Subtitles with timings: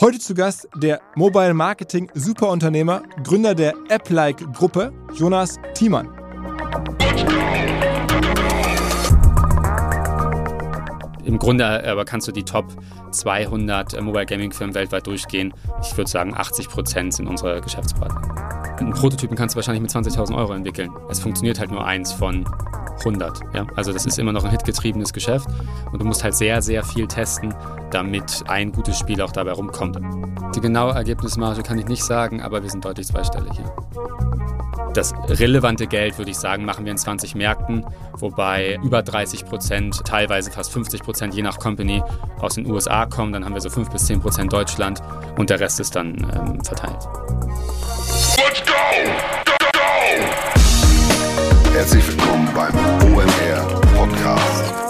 [0.00, 6.08] Heute zu Gast der Mobile Marketing Superunternehmer, Gründer der App-like Gruppe, Jonas Thiemann.
[11.22, 12.64] Im Grunde aber kannst du die Top
[13.10, 15.52] 200 äh, Mobile Gaming Firmen weltweit durchgehen.
[15.82, 18.78] Ich würde sagen, 80 Prozent sind unsere Geschäftspartner.
[18.78, 20.90] Einen Prototypen kannst du wahrscheinlich mit 20.000 Euro entwickeln.
[21.10, 22.46] Es funktioniert halt nur eins von
[23.00, 23.40] 100.
[23.54, 23.66] Ja?
[23.76, 25.48] Also das ist immer noch ein hitgetriebenes Geschäft
[25.92, 27.54] und du musst halt sehr, sehr viel testen,
[27.90, 29.98] damit ein gutes Spiel auch dabei rumkommt.
[30.54, 33.72] Die genaue Ergebnismarge kann ich nicht sagen, aber wir sind deutlich zweistellig hier.
[34.94, 40.04] Das relevante Geld, würde ich sagen, machen wir in 20 Märkten, wobei über 30 Prozent,
[40.04, 42.02] teilweise fast 50 Prozent, je nach Company,
[42.40, 43.32] aus den USA kommen.
[43.32, 45.00] Dann haben wir so 5 bis 10 Prozent Deutschland
[45.38, 47.08] und der Rest ist dann ähm, verteilt.
[48.36, 49.29] Let's go!
[51.80, 52.74] Herzlich willkommen beim
[53.10, 54.89] OMR Podcast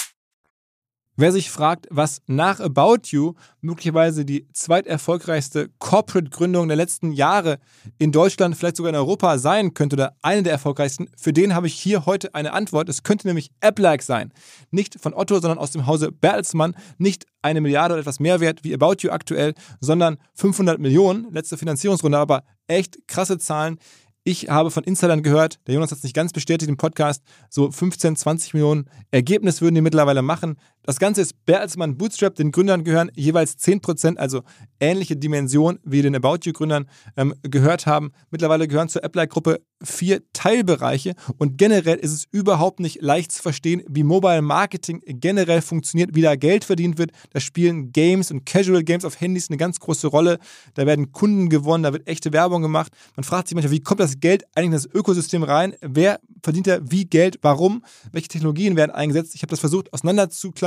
[1.17, 7.59] Wer sich fragt, was nach About You möglicherweise die zweiterfolgreichste Corporate-Gründung der letzten Jahre
[7.97, 11.67] in Deutschland, vielleicht sogar in Europa sein könnte oder eine der erfolgreichsten, für den habe
[11.67, 12.87] ich hier heute eine Antwort.
[12.87, 14.31] Es könnte nämlich App-like sein.
[14.71, 16.75] Nicht von Otto, sondern aus dem Hause Bertelsmann.
[16.97, 21.29] Nicht eine Milliarde oder etwas mehr wert wie About You aktuell, sondern 500 Millionen.
[21.33, 23.79] Letzte Finanzierungsrunde, aber echt krasse Zahlen.
[24.23, 27.71] Ich habe von Insidern gehört, der Jonas hat es nicht ganz bestätigt im Podcast, so
[27.71, 30.57] 15, 20 Millionen Ergebnis würden die mittlerweile machen.
[30.83, 34.41] Das Ganze ist Bertelsmann Bootstrap, den Gründern gehören jeweils 10%, also
[34.79, 38.11] ähnliche Dimension wie den About You-Gründern ähm, gehört haben.
[38.31, 43.83] Mittlerweile gehören zur Apply-Gruppe vier Teilbereiche und generell ist es überhaupt nicht leicht zu verstehen,
[43.87, 47.11] wie Mobile Marketing generell funktioniert, wie da Geld verdient wird.
[47.31, 50.39] Da spielen Games und Casual Games auf Handys eine ganz große Rolle.
[50.73, 52.91] Da werden Kunden gewonnen, da wird echte Werbung gemacht.
[53.15, 55.75] Man fragt sich manchmal, wie kommt das Geld eigentlich in das Ökosystem rein?
[55.81, 57.39] Wer verdient da wie Geld?
[57.41, 57.83] Warum?
[58.11, 59.35] Welche Technologien werden eingesetzt?
[59.35, 59.93] Ich habe das versucht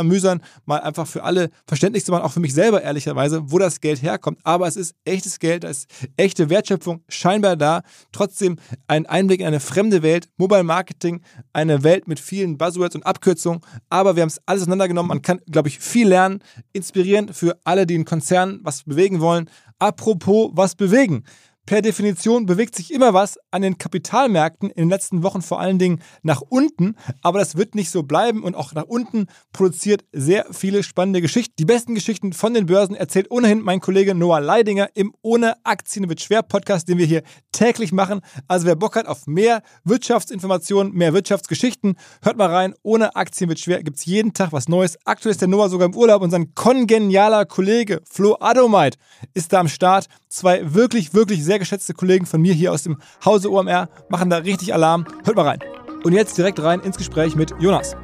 [0.04, 3.80] auseinanderzuklamüsern, mal einfach für alle verständlich zu machen, auch für mich selber ehrlicherweise, wo das
[3.80, 4.38] Geld herkommt.
[4.42, 7.82] Aber es ist echtes Geld, da ist echte Wertschöpfung scheinbar da.
[8.12, 8.56] Trotzdem
[8.86, 11.22] ein ein Einblick in eine fremde Welt, Mobile Marketing,
[11.52, 13.60] eine Welt mit vielen Buzzwords und Abkürzungen.
[13.88, 15.08] Aber wir haben es alles auseinandergenommen.
[15.08, 16.40] Man kann, glaube ich, viel lernen,
[16.72, 19.50] inspirierend für alle, die in Konzernen was bewegen wollen.
[19.78, 21.24] Apropos was bewegen.
[21.66, 25.78] Per Definition bewegt sich immer was an den Kapitalmärkten in den letzten Wochen vor allen
[25.78, 30.44] Dingen nach unten, aber das wird nicht so bleiben und auch nach unten produziert sehr
[30.52, 31.54] viele spannende Geschichten.
[31.58, 36.06] Die besten Geschichten von den Börsen erzählt ohnehin mein Kollege Noah Leidinger im Ohne Aktien
[36.10, 38.20] wird schwer Podcast, den wir hier täglich machen.
[38.46, 42.74] Also wer Bock hat auf mehr Wirtschaftsinformationen, mehr Wirtschaftsgeschichten, hört mal rein.
[42.82, 44.98] Ohne Aktien wird schwer gibt es jeden Tag was Neues.
[45.06, 48.98] Aktuell ist der Noah sogar im Urlaub und sein kongenialer Kollege Flo Adomite
[49.32, 50.08] ist da am Start.
[50.28, 54.28] Zwei wirklich, wirklich sehr sehr geschätzte Kollegen von mir hier aus dem Hause OMR machen
[54.28, 55.04] da richtig Alarm.
[55.22, 55.60] Hört mal rein.
[56.02, 57.94] Und jetzt direkt rein ins Gespräch mit Jonas.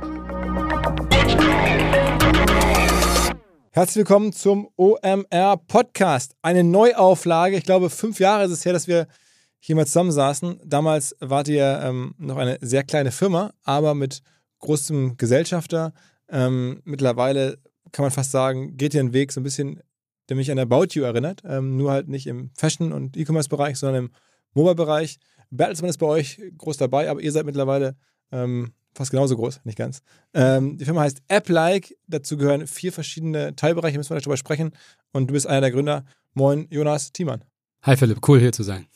[3.73, 6.37] Herzlich willkommen zum OMR Podcast.
[6.43, 7.57] Eine Neuauflage.
[7.57, 9.09] Ich glaube, fünf Jahre ist es her, dass wir
[9.59, 10.61] hier mal zusammensaßen.
[10.65, 14.23] Damals wart ihr ähm, noch eine sehr kleine Firma, aber mit
[14.61, 15.93] großem Gesellschafter.
[16.29, 17.59] Ähm, mittlerweile
[17.91, 19.83] kann man fast sagen, geht ihr einen Weg so ein bisschen
[20.31, 21.43] der mich an About You erinnert.
[21.45, 24.11] Ähm, nur halt nicht im Fashion- und E-Commerce-Bereich, sondern im
[24.55, 25.19] Mobile-Bereich.
[25.51, 27.97] Bertelsmann ist bei euch groß dabei, aber ihr seid mittlerweile
[28.31, 30.03] ähm, fast genauso groß, nicht ganz.
[30.33, 31.97] Ähm, die Firma heißt AppLike.
[32.07, 34.71] Dazu gehören vier verschiedene Teilbereiche, müssen wir gleich drüber sprechen.
[35.13, 36.05] Und du bist einer der Gründer.
[36.35, 37.45] Moin, Jonas Thiemann.
[37.83, 38.87] Hi Philipp, cool hier zu sein.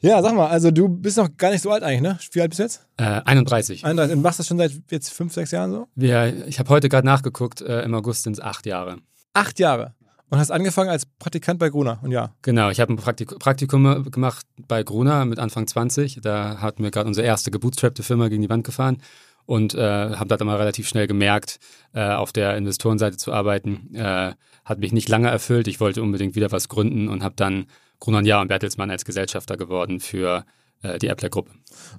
[0.00, 2.18] Ja, sag mal, also du bist noch gar nicht so alt eigentlich, ne?
[2.32, 2.86] Wie alt bist du jetzt?
[2.98, 3.84] Äh, 31.
[3.84, 4.16] 31.
[4.16, 5.88] Und machst das schon seit jetzt fünf, sechs Jahren so?
[5.94, 8.98] Wir, ich habe heute gerade nachgeguckt, äh, im August sind es acht Jahre.
[9.32, 9.94] Acht Jahre.
[10.34, 12.34] Und hast angefangen als Praktikant bei Gruner, und ja.
[12.42, 16.18] Genau, ich habe ein Praktik Praktikum gemacht bei Gruner mit Anfang 20.
[16.22, 18.98] Da hatten wir gerade unsere erste gebootstrappte Firma gegen die Wand gefahren
[19.46, 21.60] und äh, habe da dann mal relativ schnell gemerkt,
[21.92, 23.94] äh, auf der Investorenseite zu arbeiten.
[23.94, 24.32] Äh,
[24.64, 25.68] hat mich nicht lange erfüllt.
[25.68, 27.66] Ich wollte unbedingt wieder was gründen und habe dann
[28.00, 30.44] Gruner ja und Bertelsmann als Gesellschafter geworden für
[30.82, 31.52] äh, die Appler-Gruppe.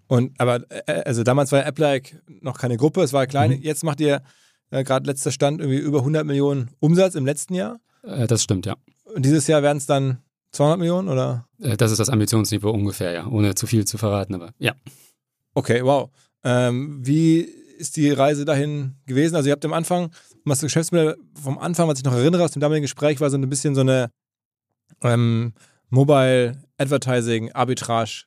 [0.08, 2.02] Und aber äh, also damals war Appler
[2.42, 3.52] noch keine Gruppe, es war klein.
[3.52, 3.62] Mhm.
[3.62, 4.24] Jetzt macht ihr
[4.72, 7.80] äh, gerade letzter Stand irgendwie über 100 Millionen Umsatz im letzten Jahr.
[8.06, 8.76] Äh, das stimmt, ja.
[9.14, 10.20] Und dieses Jahr werden es dann
[10.52, 11.48] 200 Millionen oder?
[11.60, 14.74] Äh, das ist das Ambitionsniveau ungefähr, ja, ohne zu viel zu verraten, aber ja.
[15.54, 16.10] Okay, wow.
[16.44, 19.36] Ähm, wie ist die Reise dahin gewesen?
[19.36, 20.12] Also ihr habt am Anfang,
[20.44, 23.38] was das Geschäftsmodell vom Anfang, was ich noch erinnere aus dem damaligen Gespräch, war so
[23.38, 24.10] ein bisschen so eine
[25.02, 25.54] ähm,
[25.90, 28.26] Mobile Advertising Arbitrage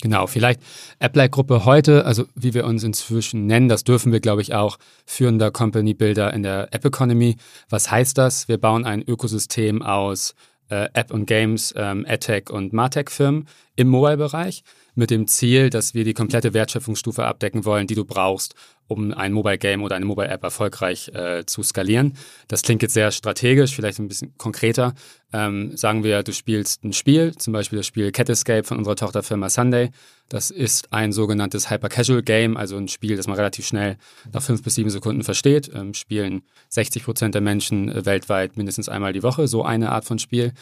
[0.00, 0.60] Genau, vielleicht
[1.00, 5.50] Apple-Gruppe heute, also wie wir uns inzwischen nennen, das dürfen wir, glaube ich, auch führender
[5.50, 7.36] Company Builder in der App Economy.
[7.68, 8.46] Was heißt das?
[8.46, 10.34] Wir bauen ein Ökosystem aus
[10.68, 14.62] äh, App und Games, ähm, AdTech und Martech-Firmen im Mobile-Bereich
[15.00, 18.54] mit dem Ziel, dass wir die komplette Wertschöpfungsstufe abdecken wollen, die du brauchst,
[18.86, 22.14] um ein Mobile Game oder eine Mobile App erfolgreich äh, zu skalieren.
[22.48, 24.94] Das klingt jetzt sehr strategisch, vielleicht ein bisschen konkreter.
[25.32, 28.96] Ähm, sagen wir, du spielst ein Spiel, zum Beispiel das Spiel Cat Escape von unserer
[28.96, 29.90] Tochterfirma Sunday.
[30.28, 33.96] Das ist ein sogenanntes Hyper-Casual Game, also ein Spiel, das man relativ schnell
[34.32, 35.70] nach fünf bis sieben Sekunden versteht.
[35.74, 40.04] Ähm, spielen 60 Prozent der Menschen äh, weltweit mindestens einmal die Woche so eine Art
[40.04, 40.52] von Spiel.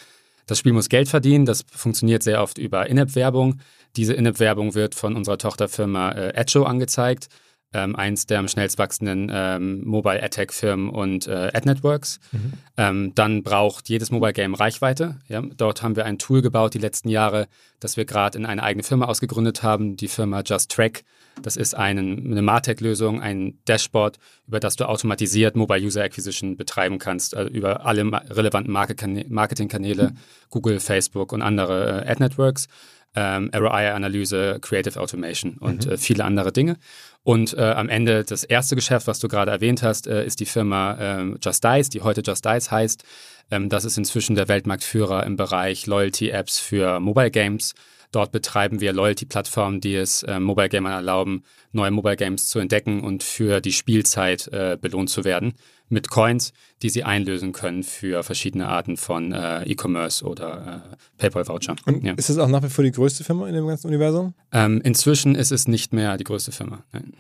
[0.46, 3.61] Das Spiel muss Geld verdienen, das funktioniert sehr oft über In-App-Werbung.
[3.99, 7.29] Diese In-App-Werbung wird von unserer Tochterfirma äh, Adjo angezeigt
[7.73, 12.19] ähm, eins der am schnellst wachsenden ähm, Mobile Ad Firmen und äh, Ad Networks.
[12.33, 12.53] Mhm.
[12.77, 15.19] Ähm, dann braucht jedes Mobile Game Reichweite.
[15.29, 15.43] Ja?
[15.43, 17.47] Dort haben wir ein Tool gebaut die letzten Jahre,
[17.81, 21.05] das wir gerade in eine eigene Firma ausgegründet haben, die Firma Just Track.
[21.43, 26.99] Das ist einen, eine Martech-Lösung, ein Dashboard, über das du automatisiert Mobile User Acquisition betreiben
[26.99, 30.17] kannst, also über alle relevanten Marketingkanäle, mhm.
[30.50, 32.69] Google, Facebook und andere äh, Ad Networks
[33.14, 35.93] ähm, ROI-Analyse, Creative Automation und mhm.
[35.93, 36.76] äh, viele andere Dinge.
[37.25, 40.46] Und äh, am Ende das erste Geschäft, was du gerade erwähnt hast, äh, ist die
[40.46, 43.05] Firma ähm, Just Dice, die heute Just Dice heißt.
[43.50, 47.75] Ähm, das ist inzwischen der Weltmarktführer im Bereich Loyalty-Apps für Mobile Games.
[48.11, 53.03] Dort betreiben wir Loyalty-Plattformen, die es äh, Mobile Gamern erlauben, neue Mobile Games zu entdecken
[53.03, 55.55] und für die Spielzeit äh, belohnt zu werden
[55.91, 56.53] mit Coins,
[56.83, 61.77] die sie einlösen können für verschiedene Arten von äh, E-Commerce oder äh, PayPal-Voucher.
[61.87, 62.15] Und ja.
[62.15, 64.35] ist das auch nach wie vor die größte Firma in dem ganzen Universum?
[64.53, 66.85] Ähm, inzwischen ist es nicht mehr die größte Firma.
[66.93, 67.15] Nein.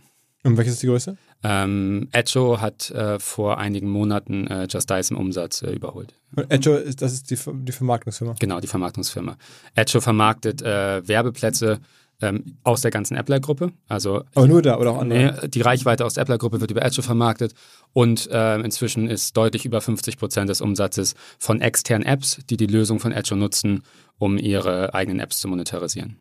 [0.44, 1.16] Und welche ist die größte?
[1.42, 6.14] Ähm, Edjo hat äh, vor einigen Monaten äh, Just Dice im Umsatz äh, überholt.
[6.34, 8.34] Und Edjo, ist, das ist die, die Vermarktungsfirma?
[8.38, 9.36] Genau, die Vermarktungsfirma.
[9.74, 11.80] Edjo vermarktet äh, Werbeplätze
[12.20, 13.72] ähm, aus der ganzen Appler-Gruppe.
[13.86, 15.38] Also, Aber nur da oder auch andere?
[15.40, 17.54] Nee, die Reichweite aus der Appler-Gruppe wird über Edge vermarktet
[17.92, 22.66] und äh, inzwischen ist deutlich über 50 Prozent des Umsatzes von externen Apps, die die
[22.66, 23.82] Lösung von Edge nutzen,
[24.18, 26.20] um ihre eigenen Apps zu monetarisieren.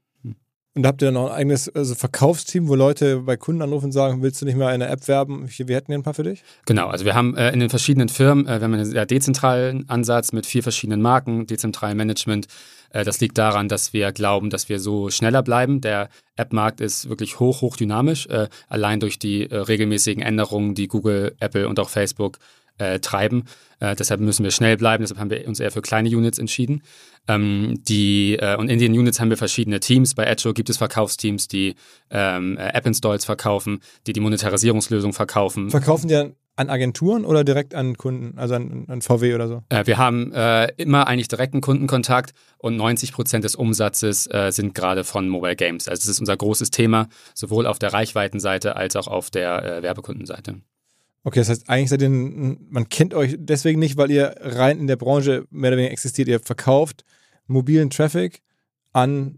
[0.77, 3.93] Und habt ihr dann auch ein eigenes also Verkaufsteam, wo Leute bei Kunden anrufen und
[3.93, 5.49] sagen, willst du nicht mehr eine App werben?
[5.49, 6.43] Wir hätten hier ein paar für dich?
[6.67, 9.89] Genau, also wir haben äh, in den verschiedenen Firmen, äh, wir haben einen sehr dezentralen
[9.89, 12.45] Ansatz mit vier verschiedenen Marken, dezentralem Management.
[12.91, 15.81] Äh, das liegt daran, dass wir glauben, dass wir so schneller bleiben.
[15.81, 20.87] Der App-Markt ist wirklich hoch, hoch dynamisch, äh, allein durch die äh, regelmäßigen Änderungen, die
[20.87, 22.37] Google, Apple und auch Facebook
[22.77, 23.43] äh, treiben.
[23.79, 26.81] Äh, deshalb müssen wir schnell bleiben, deshalb haben wir uns eher für kleine Units entschieden.
[27.27, 30.15] Ähm, die, äh, und in den Units haben wir verschiedene Teams.
[30.15, 31.75] Bei Edge gibt es Verkaufsteams, die
[32.09, 35.69] ähm, äh, App-Installs verkaufen, die die Monetarisierungslösung verkaufen.
[35.69, 39.63] Verkaufen die dann an Agenturen oder direkt an Kunden, also an, an VW oder so?
[39.69, 44.73] Äh, wir haben äh, immer eigentlich direkten Kundenkontakt und 90 Prozent des Umsatzes äh, sind
[44.73, 45.87] gerade von Mobile Games.
[45.87, 49.83] Also das ist unser großes Thema, sowohl auf der Reichweitenseite als auch auf der äh,
[49.83, 50.55] Werbekundenseite.
[51.27, 54.87] Okay, das heißt, eigentlich seid ihr, man kennt euch deswegen nicht, weil ihr rein in
[54.87, 56.29] der Branche mehr oder weniger existiert.
[56.29, 57.03] Ihr verkauft
[57.47, 58.41] mobilen Traffic
[58.93, 59.37] an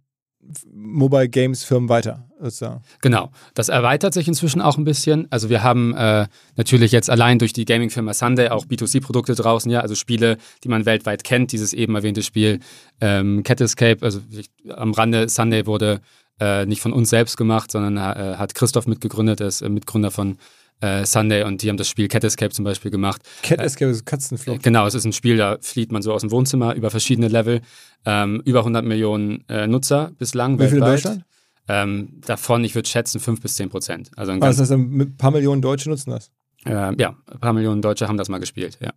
[0.72, 2.28] Mobile Games Firmen weiter.
[2.40, 2.84] Sozusagen.
[3.02, 5.26] Genau, das erweitert sich inzwischen auch ein bisschen.
[5.32, 9.80] Also wir haben äh, natürlich jetzt allein durch die Gaming-Firma Sunday auch B2C-Produkte draußen, ja,
[9.80, 11.54] also Spiele, die man weltweit kennt.
[11.54, 12.60] Dieses eben erwähnte Spiel
[13.02, 14.22] ähm, Cat Escape, also
[14.70, 16.02] am Rande Sunday wurde
[16.40, 20.12] äh, nicht von uns selbst gemacht, sondern äh, hat Christoph mitgegründet, er ist äh, Mitgründer
[20.12, 20.38] von
[20.82, 23.22] äh, Sunday und die haben das Spiel Cat Escape zum Beispiel gemacht.
[23.44, 24.64] Cat Escape ist Katzenflucht.
[24.64, 27.62] Genau, es ist ein Spiel, da flieht man so aus dem Wohnzimmer über verschiedene Level.
[28.06, 30.70] Ähm, über 100 Millionen äh, Nutzer bislang Wie weltweit.
[30.72, 31.26] Viel in Deutschland?
[31.68, 34.12] Ähm, davon, ich würde schätzen, 5 bis 10 Prozent.
[34.16, 36.32] Also ein Also das heißt, ein paar Millionen Deutsche nutzen das.
[36.66, 38.92] äh, ja, ein paar Millionen Deutsche haben das mal gespielt, ja.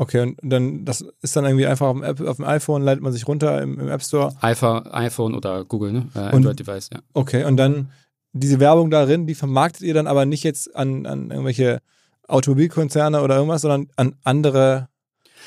[0.00, 3.02] Okay, und dann, das ist dann irgendwie einfach auf dem, App, auf dem iPhone, leitet
[3.02, 4.32] man sich runter im, im App Store.
[4.42, 6.06] iPhone, iPhone oder Google, ne?
[6.14, 7.00] Äh, Android-Device, ja.
[7.14, 7.90] Okay, und dann
[8.32, 11.80] diese Werbung darin, die vermarktet ihr dann aber nicht jetzt an, an irgendwelche
[12.26, 14.88] Automobilkonzerne oder irgendwas, sondern an andere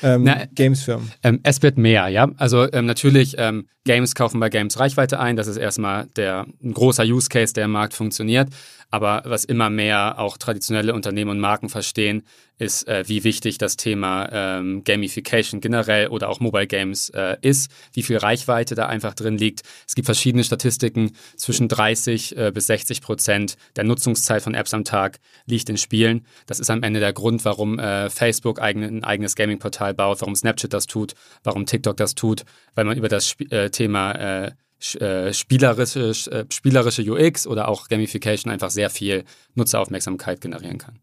[0.02, 1.12] ähm, Gamesfirmen.
[1.22, 2.28] Ähm, es wird mehr, ja.
[2.36, 5.36] Also ähm, natürlich, ähm, Games kaufen bei Games Reichweite ein.
[5.36, 8.48] Das ist erstmal der, ein großer Use Case, der im Markt funktioniert.
[8.92, 12.24] Aber was immer mehr auch traditionelle Unternehmen und Marken verstehen,
[12.58, 17.70] ist, äh, wie wichtig das Thema ähm, Gamification generell oder auch Mobile Games äh, ist,
[17.94, 19.62] wie viel Reichweite da einfach drin liegt.
[19.88, 24.84] Es gibt verschiedene Statistiken, zwischen 30 äh, bis 60 Prozent der Nutzungszeit von Apps am
[24.84, 26.26] Tag liegt in Spielen.
[26.46, 30.36] Das ist am Ende der Grund, warum äh, Facebook eigen, ein eigenes Gaming-Portal baut, warum
[30.36, 32.44] Snapchat das tut, warum TikTok das tut,
[32.74, 37.68] weil man über das Sp äh, Thema äh, sch- äh, spielerische, äh, spielerische UX oder
[37.68, 39.24] auch Gamification einfach sehr viel
[39.54, 40.98] Nutzeraufmerksamkeit generieren kann.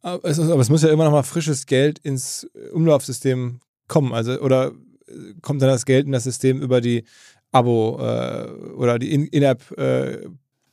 [0.00, 4.12] Aber es, ist, aber es muss ja immer noch mal frisches Geld ins Umlaufsystem kommen.
[4.12, 4.72] Also, oder
[5.06, 7.04] äh, kommt dann das Geld in das System über die
[7.52, 10.28] Abo äh, oder die In- In-App äh,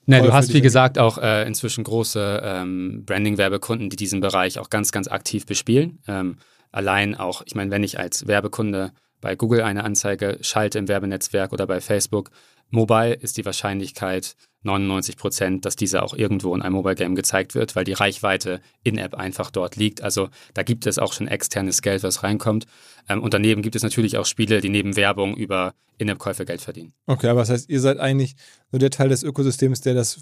[0.06, 4.72] Ne, du hast, wie gesagt, auch äh, inzwischen große ähm, Branding-Werbekunden, die diesen Bereich auch
[4.72, 6.00] ganz, ganz aktiv bespielen.
[6.08, 6.38] Ähm,
[6.72, 11.54] allein auch, ich meine, wenn ich als Werbekunde bei Google eine Anzeige schalte im Werbenetzwerk
[11.54, 12.32] oder bei Facebook,
[12.72, 17.56] Mobile ist die Wahrscheinlichkeit 99 Prozent, dass diese auch irgendwo in einem Mobile Game gezeigt
[17.56, 20.02] wird, weil die Reichweite in-App einfach dort liegt.
[20.02, 22.66] Also da gibt es auch schon externes Geld, was reinkommt.
[23.08, 26.94] Ähm, und daneben gibt es natürlich auch Spiele, die neben Werbung über In-App-Käufe Geld verdienen.
[27.06, 28.36] Okay, aber das heißt, ihr seid eigentlich
[28.72, 30.20] so der Teil des Ökosystems, der das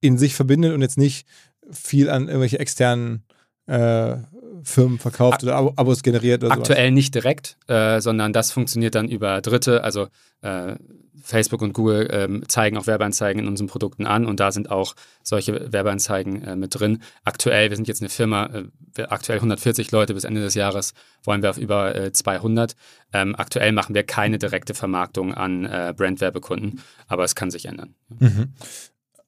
[0.00, 1.26] in sich verbindet und jetzt nicht
[1.70, 3.24] viel an irgendwelche externen
[3.66, 4.16] äh,
[4.64, 6.70] Firmen verkauft oder Abo Abos generiert oder sowas.
[6.70, 9.84] Aktuell nicht direkt, äh, sondern das funktioniert dann über Dritte.
[9.84, 10.08] Also
[10.42, 10.76] äh,
[11.24, 14.94] Facebook und Google ähm, zeigen auch Werbeanzeigen in unseren Produkten an und da sind auch
[15.22, 17.02] solche Werbeanzeigen äh, mit drin.
[17.24, 18.50] Aktuell, wir sind jetzt eine Firma,
[18.96, 20.92] äh, aktuell 140 Leute, bis Ende des Jahres
[21.22, 22.76] wollen wir auf über äh, 200.
[23.14, 27.94] Ähm, aktuell machen wir keine direkte Vermarktung an äh, Brandwerbekunden, aber es kann sich ändern.
[28.18, 28.52] Mhm.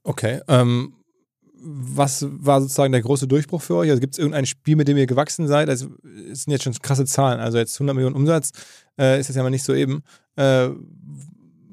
[0.02, 0.40] Okay.
[0.48, 0.92] Ähm,
[1.60, 3.90] was war sozusagen der große Durchbruch für euch?
[3.90, 5.68] Also gibt es irgendein Spiel, mit dem ihr gewachsen seid?
[5.68, 5.88] Also
[6.30, 7.40] es sind jetzt schon krasse Zahlen.
[7.40, 8.52] Also jetzt 100 Millionen Umsatz
[8.98, 10.02] äh, ist das ja mal nicht so eben.
[10.36, 10.68] Äh,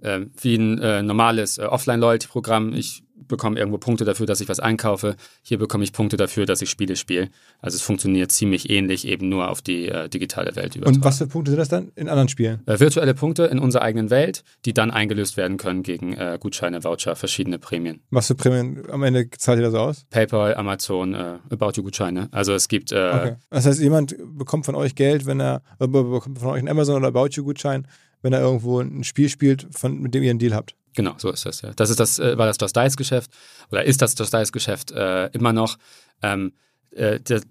[0.00, 2.72] äh, wie ein äh, normales äh, Offline-Loyalty-Programm.
[2.72, 5.16] Ich bekomme irgendwo Punkte dafür, dass ich was einkaufe.
[5.42, 7.30] Hier bekomme ich Punkte dafür, dass ich Spiele spiele.
[7.60, 10.98] Also es funktioniert ziemlich ähnlich, eben nur auf die äh, digitale Welt übertragen.
[10.98, 12.60] Und was für Punkte sind das dann in anderen Spielen?
[12.66, 16.84] Äh, virtuelle Punkte in unserer eigenen Welt, die dann eingelöst werden können gegen äh, Gutscheine,
[16.84, 18.00] Voucher, verschiedene Prämien.
[18.10, 20.06] Was für Prämien am Ende zahlt ihr da so aus?
[20.10, 22.28] PayPal, Amazon, äh, About You Gutscheine.
[22.30, 23.36] Also es gibt äh, Okay.
[23.50, 26.68] Das heißt, jemand bekommt von euch Geld, wenn er, äh, be- bekommt von euch einen
[26.68, 27.88] Amazon oder About You Gutschein,
[28.26, 30.74] wenn er irgendwo ein Spiel spielt, von, mit dem ihr einen Deal habt.
[30.96, 31.70] Genau, so ist das, ja.
[31.76, 33.30] Das ist das, äh, war das Just Dice Geschäft
[33.70, 35.76] oder ist das Just Dice Geschäft äh, immer noch.
[36.22, 36.52] Ähm,
[36.90, 37.42] äh, das,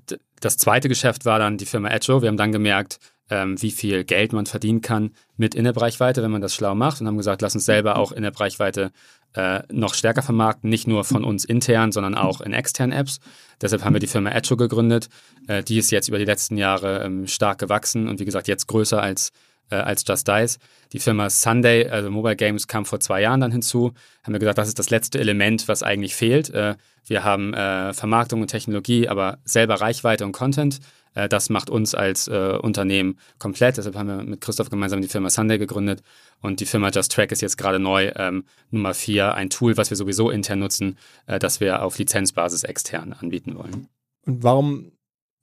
[0.41, 2.21] das zweite Geschäft war dann die Firma Edjo.
[2.21, 6.41] Wir haben dann gemerkt, ähm, wie viel Geld man verdienen kann mit In-App-Reichweite, wenn man
[6.41, 8.91] das schlau macht und haben gesagt, lass uns selber auch In-App-Reichweite
[9.33, 13.19] äh, noch stärker vermarkten, nicht nur von uns intern, sondern auch in externen Apps.
[13.61, 15.09] Deshalb haben wir die Firma Edjo gegründet.
[15.47, 18.67] Äh, die ist jetzt über die letzten Jahre ähm, stark gewachsen und wie gesagt jetzt
[18.67, 19.31] größer als
[19.69, 20.59] äh, als Just Dice.
[20.93, 23.93] Die Firma Sunday, also Mobile Games, kam vor zwei Jahren dann hinzu.
[24.23, 26.49] Haben wir gesagt, das ist das letzte Element, was eigentlich fehlt.
[26.51, 30.79] Äh, wir haben äh, Vermarktung und Technologie, aber selber Reichweite und Content.
[31.13, 33.77] Äh, das macht uns als äh, Unternehmen komplett.
[33.77, 36.01] Deshalb haben wir mit Christoph gemeinsam die Firma Sunday gegründet.
[36.41, 39.89] Und die Firma Just Track ist jetzt gerade neu ähm, Nummer vier, ein Tool, was
[39.89, 43.87] wir sowieso intern nutzen, äh, das wir auf Lizenzbasis extern anbieten wollen.
[44.25, 44.91] Und warum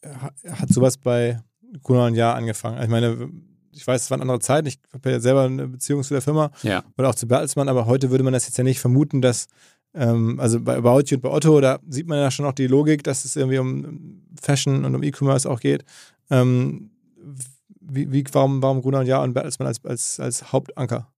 [0.05, 1.41] ha- hat sowas bei
[1.83, 2.76] Gruner und Jahr angefangen?
[2.76, 3.31] Also ich meine,
[3.73, 6.50] ich weiß, es waren andere Zeiten, ich habe ja selber eine Beziehung zu der Firma
[6.62, 6.85] Ja.
[6.97, 9.47] oder auch zu Bertelsmann, aber heute würde man das jetzt ja nicht vermuten, dass,
[9.95, 12.67] ähm, also bei About You und bei Otto, da sieht man ja schon auch die
[12.67, 15.85] Logik, dass es irgendwie um Fashion und um E-Commerce auch geht.
[16.31, 16.91] Ähm,
[17.81, 21.12] wie, wie, warum, warum Gruner und Ja und Bertelsmann als, als, als Hauptanker?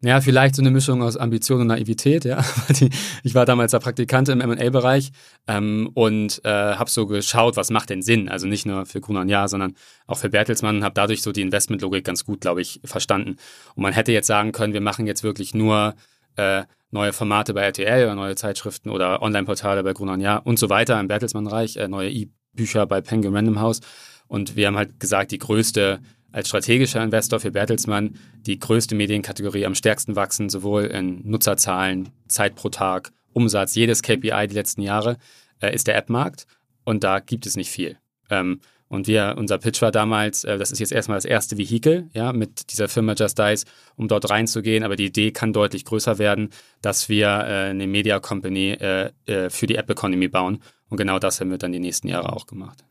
[0.00, 2.44] Ja, vielleicht so eine Mischung aus Ambition und Naivität, ja.
[3.24, 5.10] Ich war damals der Praktikant im M&A-Bereich
[5.48, 8.28] ähm, und äh, habe so geschaut, was macht denn Sinn?
[8.28, 9.74] Also nicht nur für und Jahr, sondern
[10.06, 13.38] auch für Bertelsmann und habe dadurch so die Investmentlogik ganz gut, glaube ich, verstanden.
[13.74, 15.96] Und man hätte jetzt sagen können, wir machen jetzt wirklich nur
[16.36, 16.62] äh,
[16.92, 20.70] neue Formate bei RTL oder neue Zeitschriften oder Online-Portale bei Gruner und Jahr und so
[20.70, 23.80] weiter im Bertelsmann-Reich, äh, neue E-Bücher bei Penguin Random House.
[24.28, 26.00] Und wir haben halt gesagt, die größte
[26.32, 28.16] als strategischer Investor für Bertelsmann
[28.46, 34.46] die größte Medienkategorie am stärksten wachsen, sowohl in Nutzerzahlen, Zeit pro Tag, Umsatz, jedes KPI
[34.48, 35.16] die letzten Jahre,
[35.60, 36.46] äh, ist der App-Markt.
[36.84, 37.98] Und da gibt es nicht viel.
[38.30, 42.08] Ähm, und wir, unser Pitch war damals, äh, das ist jetzt erstmal das erste Vehikel,
[42.14, 43.64] ja, mit dieser Firma Just Dice,
[43.96, 44.82] um dort reinzugehen.
[44.82, 46.48] Aber die Idee kann deutlich größer werden,
[46.80, 50.62] dass wir äh, eine Media Company äh, äh, für die App Economy bauen.
[50.88, 52.82] Und genau das haben wir dann die nächsten Jahre auch gemacht.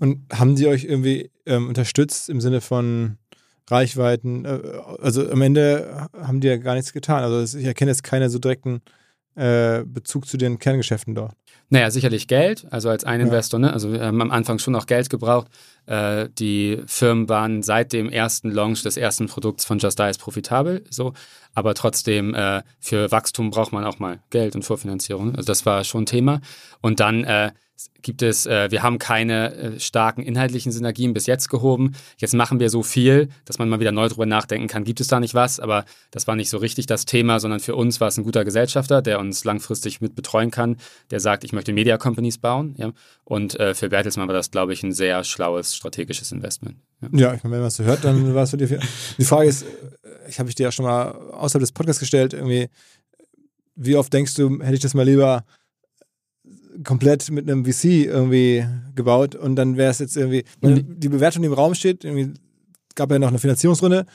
[0.00, 3.18] Und haben die euch irgendwie ähm, unterstützt im Sinne von
[3.70, 4.44] Reichweiten?
[4.44, 4.60] Äh,
[5.00, 7.22] also am Ende haben die ja gar nichts getan.
[7.22, 8.82] Also ich erkenne jetzt keinen so direkten
[9.36, 11.36] äh, Bezug zu den Kerngeschäften dort.
[11.70, 13.26] Naja, sicherlich Geld, also als ein Ja.
[13.26, 13.72] Investor, ne?
[13.72, 15.48] Also wir haben am Anfang schon auch Geld gebraucht.
[15.86, 20.84] Äh, die Firmen waren seit dem ersten Launch des ersten Produkts von Just Dice profitabel,
[20.90, 21.14] so.
[21.54, 25.34] Aber trotzdem, äh, für Wachstum braucht man auch mal Geld und Vorfinanzierung.
[25.34, 26.40] Also das war schon Thema.
[26.80, 27.50] Und dann äh,
[28.02, 31.92] gibt es, äh, wir haben keine äh, starken inhaltlichen Synergien bis jetzt gehoben.
[32.18, 35.08] Jetzt machen wir so viel, dass man mal wieder neu drüber nachdenken kann, gibt es
[35.08, 35.58] da nicht was?
[35.58, 38.44] Aber das war nicht so richtig das Thema, sondern für uns war es ein guter
[38.44, 40.76] Gesellschafter, der uns langfristig mit betreuen kann,
[41.10, 42.74] der sagt, ich möchte Media Companies bauen.
[42.78, 42.92] Ja?
[43.24, 46.76] Und äh, für Bertelsmann war das, glaube ich, ein sehr schlaues strategisches Investment.
[47.00, 47.08] Ja.
[47.12, 48.70] Ja, ich meine, wenn man es so hört, dann war es für dich.
[49.18, 49.66] Die Frage ist, äh,
[50.28, 52.68] ich habe ich dir ja schon mal außerhalb des Podcasts gestellt, irgendwie,
[53.76, 55.44] wie oft denkst du, hätte ich das mal lieber
[56.84, 58.64] komplett mit einem VC irgendwie
[58.94, 62.34] gebaut und dann wäre es jetzt irgendwie, weil die Bewertung, die im Raum steht, irgendwie
[62.94, 64.06] gab ja noch eine Finanzierungsrunde,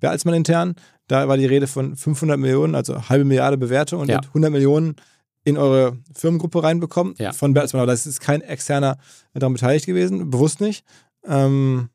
[0.00, 0.74] Bertelsmann intern,
[1.06, 4.14] da war die Rede von 500 Millionen, also halbe Milliarde Bewertung und Ja.
[4.14, 4.96] ihr habt 100 Millionen
[5.44, 7.32] in eure Firmengruppe reinbekommen Ja.
[7.32, 8.98] von Bertelsmann, aber das ist kein externer
[9.34, 10.84] daran beteiligt gewesen, bewusst nicht.
[11.24, 11.88] Ähm,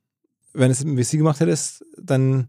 [0.54, 2.48] wenn es im VC gemacht hättest, dann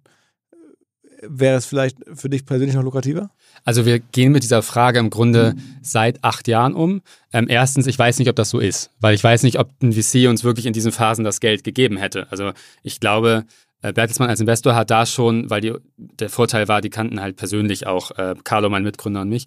[1.29, 3.31] wäre es vielleicht für dich persönlich noch lukrativer?
[3.65, 7.03] Also wir gehen mit dieser Frage im Grunde seit acht Jahren um.
[7.33, 9.93] Ähm, erstens, ich weiß nicht, ob das so ist, weil ich weiß nicht, ob ein
[9.93, 12.27] VC uns wirklich in diesen Phasen das Geld gegeben hätte.
[12.31, 13.45] Also ich glaube,
[13.83, 17.37] äh, Bertelsmann als Investor hat da schon, weil die, der Vorteil war, die kannten halt
[17.37, 19.47] persönlich auch äh, Carlo, mein Mitgründer und mich.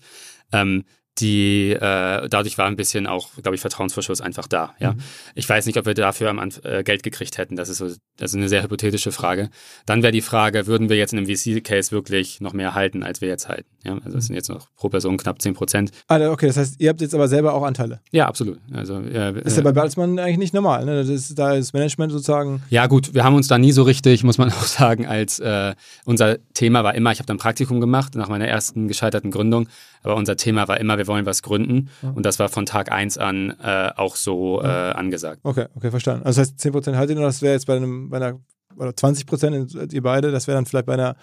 [0.51, 0.83] Ähm,
[1.19, 4.75] die äh, dadurch war ein bisschen auch, glaube ich, Vertrauensvorschuss einfach da.
[4.79, 4.95] Ja,
[5.35, 7.55] ich weiß nicht, ob wir dafür am Anf äh, Geld gekriegt hätten.
[7.55, 9.49] Das ist so, das ist eine sehr hypothetische Frage.
[9.85, 13.21] Dann wäre die Frage, würden wir jetzt in einem VC-Case wirklich noch mehr halten, als
[13.21, 13.69] wir jetzt halten?
[13.83, 15.91] Ja, also das sind jetzt noch pro Person knapp 10 Prozent.
[16.07, 18.01] Ah, okay, das heißt, ihr habt jetzt aber selber auch Anteile.
[18.11, 18.59] Ja, absolut.
[18.73, 20.85] Also äh, Das ist ja bei Bertelsmann eigentlich nicht normal.
[20.85, 20.95] Ne?
[20.95, 22.61] Das ist, da ist Management sozusagen.
[22.69, 25.73] Ja, gut, wir haben uns da nie so richtig, muss man auch sagen, als äh,
[26.05, 29.67] unser Thema war immer, ich habe dann Praktikum gemacht nach meiner ersten gescheiterten Gründung,
[30.07, 33.17] aber unser Thema war immer, wir wollen was gründen und das war von Tag eins
[33.17, 35.41] an äh, auch so äh, angesagt.
[35.43, 36.25] Okay, okay, verstanden.
[36.25, 38.39] Also das heißt, 10% haltet ihr das wäre jetzt bei einem, bei einer,
[38.77, 41.15] oder 20% ihr beide, das wäre dann vielleicht bei einer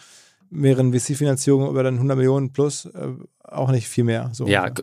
[0.50, 3.08] mehreren VC-Finanzierung über dann 100 Millionen plus äh,
[3.42, 4.30] auch nicht viel mehr.
[4.32, 4.82] So Ja, g-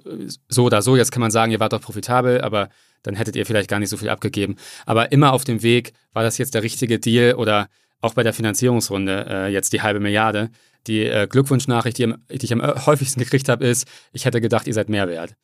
[0.50, 2.70] so oder so, jetzt kann man sagen, ihr wart doch profitabel, aber
[3.04, 4.56] dann hättet ihr vielleicht gar nicht so viel abgegeben.
[4.86, 7.68] Aber immer auf dem Weg, war das jetzt der richtige Deal oder
[8.02, 10.50] auch bei der Finanzierungsrunde äh, jetzt die halbe Milliarde.
[10.88, 14.68] Die äh, Glückwunschnachricht, die, die ich am äh, häufigsten gekriegt habe, ist, ich hätte gedacht,
[14.68, 15.36] ihr seid mehr wert.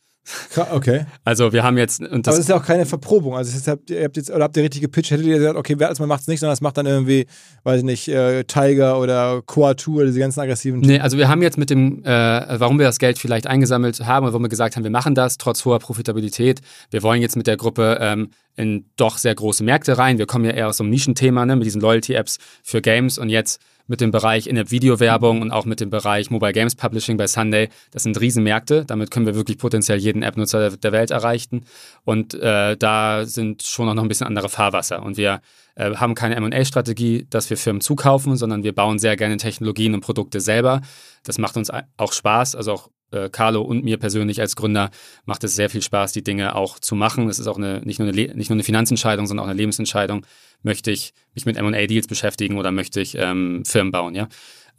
[0.71, 1.05] Okay.
[1.23, 3.35] Also wir haben jetzt, und Aber das es ist ja auch keine Verprobung.
[3.35, 5.75] Also ist, habt ihr, habt jetzt, oder habt ihr richtig gepitcht, hättet ihr gesagt, okay,
[5.75, 7.27] Bertelsmann macht es nicht, sondern es macht dann irgendwie,
[7.63, 11.41] weiß ich nicht, äh, Tiger oder Coatu oder diese ganzen aggressiven Nee, also wir haben
[11.41, 14.75] jetzt mit dem, äh, warum wir das Geld vielleicht eingesammelt haben und warum wir gesagt
[14.75, 16.59] haben, wir machen das trotz hoher Profitabilität.
[16.91, 20.17] Wir wollen jetzt mit der Gruppe ähm, in doch sehr große Märkte rein.
[20.17, 23.29] Wir kommen ja eher aus so einem Nischenthema, ne, mit diesen Loyalty-Apps für Games und
[23.29, 27.69] jetzt mit dem Bereich In-App-Video-Werbung und auch mit dem Bereich Mobile Games Publishing bei Sunday.
[27.91, 28.85] Das sind Riesenmärkte.
[28.85, 31.65] Damit können wir wirklich potenziell jeden App-Nutzer der, Welt erreichen.
[32.03, 35.01] Und äh, da sind schon auch noch ein bisschen andere Fahrwasser.
[35.01, 35.41] Und wir
[35.75, 40.01] äh, haben keine M&A-Strategie, dass wir Firmen zukaufen, sondern wir bauen sehr gerne Technologien und
[40.01, 40.81] Produkte selber.
[41.23, 42.55] Das macht uns auch Spaß.
[42.55, 44.89] Also auch äh, Carlo und mir persönlich als Gründer
[45.25, 47.29] macht es sehr viel Spaß, die Dinge auch zu machen.
[47.29, 50.25] Es ist auch eine, nicht, nur eine, nicht nur eine Finanzentscheidung, sondern auch eine Lebensentscheidung.
[50.63, 54.27] Möchte ich mich mit M&A-Deals beschäftigen oder möchte ich ähm, Firmen bauen, ja?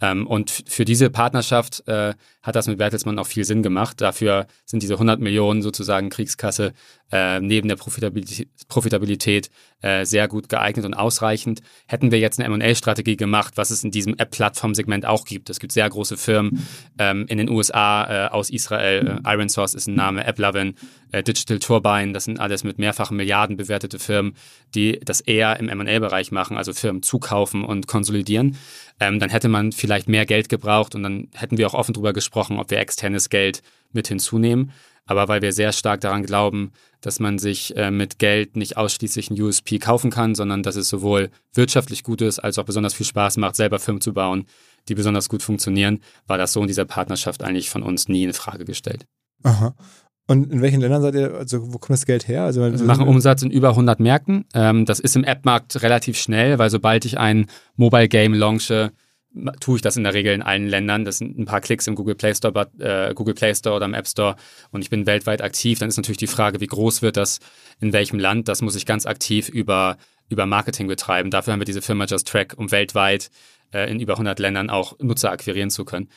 [0.00, 2.14] Ähm, und für diese Partnerschaft äh,
[2.48, 4.00] hat das mit Bertelsmann auch viel Sinn gemacht.
[4.00, 6.72] Dafür sind diese 100 Millionen sozusagen Kriegskasse
[7.12, 9.50] äh, neben der Profitabilität, Profitabilität
[9.82, 11.60] äh, sehr gut geeignet und ausreichend.
[11.86, 15.50] Hätten wir jetzt eine M&A-Strategie gemacht, was es in diesem App-Plattform-Segment auch gibt.
[15.50, 16.66] Es gibt sehr große Firmen
[16.98, 19.20] ähm, in den USA, äh, aus Israel.
[19.24, 20.74] Äh, Iron Source ist ein Name, AppLovin,
[21.12, 24.34] äh, Digital Turbine, das sind alles mit mehrfachen Milliarden bewertete Firmen,
[24.74, 28.56] die das eher im M&A-Bereich machen, also Firmen zukaufen und konsolidieren.
[29.00, 32.12] Ähm, dann hätte man vielleicht mehr Geld gebraucht und dann hätten wir auch offen darüber
[32.12, 34.72] gesprochen, ob wir externes Geld mit hinzunehmen.
[35.06, 39.30] Aber weil wir sehr stark daran glauben, dass man sich äh, mit Geld nicht ausschließlich
[39.30, 43.06] ein USP kaufen kann, sondern dass es sowohl wirtschaftlich gut ist, als auch besonders viel
[43.06, 44.44] Spaß macht, selber Firmen zu bauen,
[44.88, 48.32] die besonders gut funktionieren, war das so in dieser Partnerschaft eigentlich von uns nie in
[48.34, 49.06] Frage gestellt.
[49.44, 49.74] Aha.
[50.26, 52.44] Und in welchen Ländern seid ihr, also wo kommt das Geld her?
[52.44, 54.44] Also, wir machen Umsatz in über 100 Märkten.
[54.52, 57.46] Ähm, das ist im App-Markt relativ schnell, weil sobald ich ein
[57.76, 58.92] Mobile Game launche,
[59.60, 61.04] tue ich das in der Regel in allen Ländern.
[61.04, 63.94] Das sind ein paar Klicks im Google Play Store, äh, Google Play Store oder im
[63.94, 64.36] App Store
[64.70, 65.78] und ich bin weltweit aktiv.
[65.78, 67.40] Dann ist natürlich die Frage, wie groß wird das
[67.80, 68.48] in welchem Land?
[68.48, 69.96] Das muss ich ganz aktiv über,
[70.28, 71.30] über Marketing betreiben.
[71.30, 73.30] Dafür haben wir diese Firma Just Track, um weltweit
[73.72, 76.08] äh, in über 100 Ländern auch Nutzer akquirieren zu können.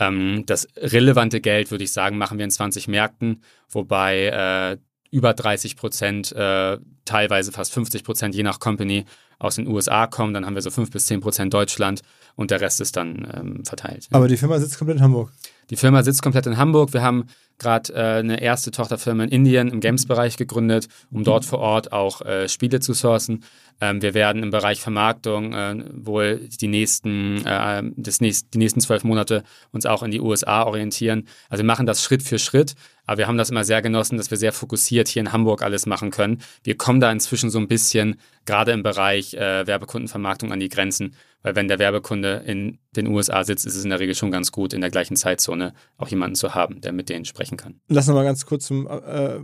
[0.00, 4.78] Ähm, das relevante Geld, würde ich sagen, machen wir in 20 Märkten, wobei äh,
[5.10, 9.04] über 30 Prozent, äh, teilweise fast 50 Prozent, je nach Company,
[9.38, 10.34] aus den USA kommen.
[10.34, 12.02] Dann haben wir so 5 bis 10 Prozent Deutschland
[12.36, 14.08] und der Rest ist dann ähm, verteilt.
[14.10, 15.32] Aber die Firma sitzt komplett in Hamburg.
[15.70, 16.92] Die Firma sitzt komplett in Hamburg.
[16.92, 17.26] Wir haben
[17.58, 22.22] gerade äh, eine erste Tochterfirma in Indien im Games-Bereich gegründet, um dort vor Ort auch
[22.22, 23.44] äh, Spiele zu sourcen.
[23.80, 28.80] Ähm, wir werden im Bereich Vermarktung äh, wohl die nächsten, äh, das nächst, die nächsten
[28.80, 31.28] zwölf Monate uns auch in die USA orientieren.
[31.48, 32.74] Also wir machen das Schritt für Schritt,
[33.06, 35.86] aber wir haben das immer sehr genossen, dass wir sehr fokussiert hier in Hamburg alles
[35.86, 36.42] machen können.
[36.64, 38.16] Wir kommen da inzwischen so ein bisschen
[38.46, 43.44] gerade im Bereich äh, Werbekundenvermarktung an die Grenzen, weil wenn der Werbekunde in den USA
[43.44, 46.34] sitzt, ist es in der Regel schon ganz gut, in der gleichen Zeitzone auch jemanden
[46.34, 47.80] zu haben, der mit denen sprechen kann.
[47.88, 49.40] Lass uns mal ganz kurz zum äh,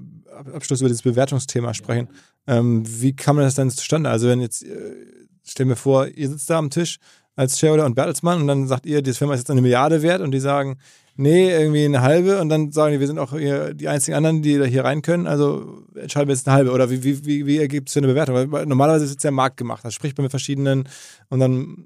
[0.54, 2.08] Abschluss über dieses Bewertungsthema sprechen.
[2.46, 4.10] Ähm, wie kam das denn zustande?
[4.10, 4.94] Also wenn jetzt, äh,
[5.44, 6.98] stell mir vor, ihr sitzt da am Tisch
[7.36, 10.20] als Shareholder und Bertelsmann und dann sagt ihr, die Firma ist jetzt eine Milliarde wert
[10.20, 10.76] und die sagen,
[11.16, 14.56] nee, irgendwie eine halbe und dann sagen die, wir sind auch die einzigen anderen, die
[14.58, 17.58] da hier rein können, also entscheiden wir jetzt eine halbe oder wie, wie, wie, wie
[17.58, 18.52] ergibt es für eine Bewertung?
[18.52, 20.88] Weil normalerweise ist es ja Markt gemacht, das spricht man mit verschiedenen
[21.28, 21.84] und dann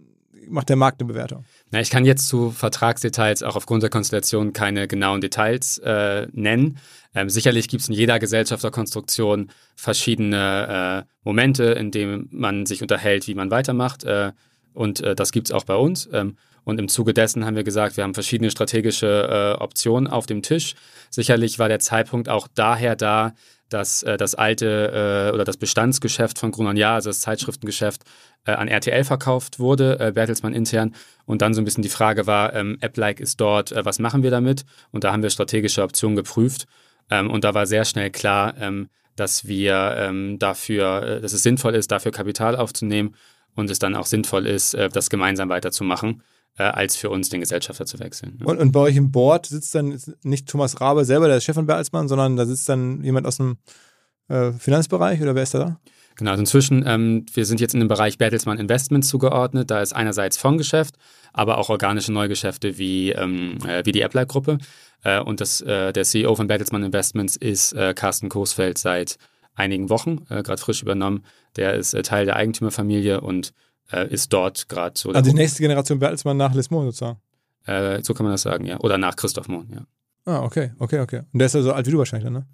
[0.49, 1.45] macht der Markt eine Bewertung.
[1.71, 6.79] Na, ich kann jetzt zu Vertragsdetails auch aufgrund der Konstellation keine genauen Details äh, nennen.
[7.15, 13.27] Ähm, sicherlich gibt es in jeder Gesellschafterkonstruktion verschiedene äh, Momente, in denen man sich unterhält,
[13.27, 14.05] wie man weitermacht.
[14.05, 14.33] Äh,
[14.73, 16.09] und äh, das gibt es auch bei uns.
[16.13, 20.27] Ähm, und im Zuge dessen haben wir gesagt, wir haben verschiedene strategische äh, Optionen auf
[20.27, 20.75] dem Tisch.
[21.11, 23.35] Sicherlich war der Zeitpunkt auch daher da,
[23.69, 28.03] dass äh, das alte äh, oder das Bestandsgeschäft von Grunon Ja, also das Zeitschriftengeschäft,
[28.49, 30.95] äh, an RTL verkauft wurde, äh, Bertelsmann intern.
[31.27, 34.23] Und dann so ein bisschen die Frage war, ähm, App-like ist dort, äh, was machen
[34.23, 34.65] wir damit?
[34.91, 36.67] Und da haben wir strategische Optionen geprüft.
[37.11, 41.43] Ähm, und da war sehr schnell klar, ähm, dass wir ähm, dafür, äh, dass es
[41.43, 43.15] sinnvoll ist, dafür Kapital aufzunehmen
[43.55, 46.23] und es dann auch sinnvoll ist, das gemeinsam weiterzumachen
[46.59, 48.37] äh, als für uns den Gesellschafter zu wechseln.
[48.39, 48.47] Ne?
[48.47, 51.67] Und, und, bei euch im Board sitzt dann nicht Thomas Rabe selber, der Chef von
[51.67, 53.59] Bertelsmann, sondern da sitzt dann jemand aus dem
[54.29, 55.81] äh, Finanzbereich oder wer ist da?
[56.19, 59.71] Genau, also inzwischen, ähm, wir sind jetzt in dem Bereich Bertelsmann Investments zugeordnet.
[59.71, 60.97] Da ist einerseits Fondsgeschäft,
[61.33, 64.59] aber auch organische Neugeschäfte wie, ähm, äh, wie die Appler-Gruppe.
[65.05, 69.17] Äh, und das, äh, der CEO von Bertelsmann Investments ist äh, Carsten Coesfeld seit
[69.55, 71.25] einigen Wochen, äh, gerade frisch übernommen.
[71.55, 73.53] Der ist Teil der Eigentümerfamilie und
[73.93, 75.11] äh, ist dort gerade so.
[75.11, 77.21] Also die nächste Generation Bertelsmann nach Lesmond sozusagen.
[77.65, 78.81] Äh, so kann man das sagen, ja.
[78.81, 79.85] Oder nach Christoph Mohn, ja.
[80.25, 81.23] Ah, okay, okay, okay.
[81.33, 82.47] Und der ist ja so alt wie du wahrscheinlich dann, ne?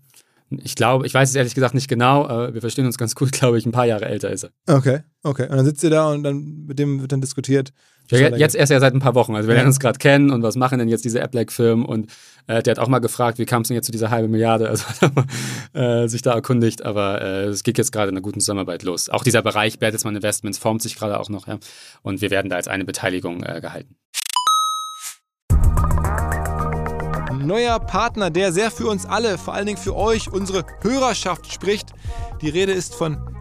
[0.50, 3.32] Ich glaube, ich weiß es ehrlich gesagt nicht genau, aber wir verstehen uns ganz gut,
[3.32, 3.66] glaube ich.
[3.66, 4.50] Ein paar Jahre älter ist er.
[4.66, 5.48] Okay, okay.
[5.48, 7.72] Und dann sitzt ihr da und dann mit dem wird dann diskutiert.
[8.10, 9.34] Ja, jetzt erst ja seit ein paar Wochen.
[9.34, 11.86] Also wir lernen uns gerade kennen und was machen denn jetzt diese App-like-Firmen?
[11.86, 12.10] Und
[12.46, 14.68] äh, der hat auch mal gefragt, wie kam es denn jetzt zu dieser halben Milliarde?
[14.74, 15.12] Also hat
[15.72, 18.82] er äh, sich da erkundigt, aber äh, es geht jetzt gerade in einer guten Zusammenarbeit
[18.82, 19.08] los.
[19.08, 21.58] Auch dieser Bereich Bertelsmann Investments formt sich gerade auch noch, ja.
[22.02, 23.96] Und wir werden da als eine Beteiligung äh, gehalten.
[27.38, 31.90] Neuer Partner, der sehr für uns alle, vor allen Dingen für euch, unsere Hörerschaft spricht.
[32.40, 33.33] Die Rede ist von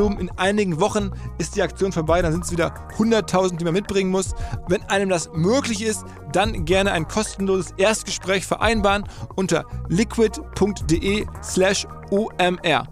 [0.00, 4.10] In einigen Wochen ist die Aktion vorbei, dann sind es wieder 100.000, die man mitbringen
[4.10, 4.34] muss.
[4.66, 9.04] Wenn einem das möglich ist, dann gerne ein kostenloses Erstgespräch vereinbaren
[9.36, 12.84] unter liquid.de slash omr.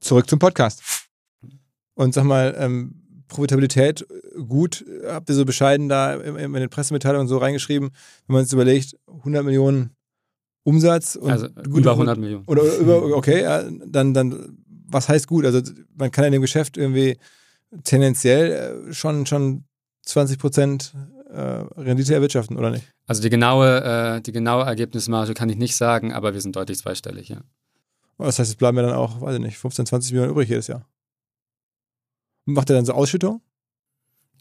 [0.00, 0.82] Zurück zum Podcast.
[1.94, 4.06] Und sag mal, ähm, Profitabilität
[4.48, 7.90] gut, habt ihr so bescheiden da in, in den Pressemitteilungen so reingeschrieben,
[8.26, 9.94] wenn man sich überlegt, 100 Millionen
[10.64, 12.44] Umsatz und Also gut, über 100 Millionen.
[12.46, 15.44] oder, oder über, okay, ja, dann, dann, was heißt gut?
[15.44, 15.60] Also
[15.96, 17.18] man kann in dem Geschäft irgendwie
[17.84, 19.64] tendenziell äh, schon, schon
[20.02, 20.94] 20 Prozent
[21.30, 22.84] äh, Rendite erwirtschaften, oder nicht?
[23.06, 26.78] Also die genaue, äh, die genaue Ergebnismarge kann ich nicht sagen, aber wir sind deutlich
[26.78, 27.40] zweistellig, ja.
[28.18, 30.68] Das heißt, es bleiben ja dann auch, weiß ich nicht, 15, 20 Millionen übrig jedes
[30.68, 30.86] Jahr.
[32.44, 33.40] Macht er dann so Ausschüttung?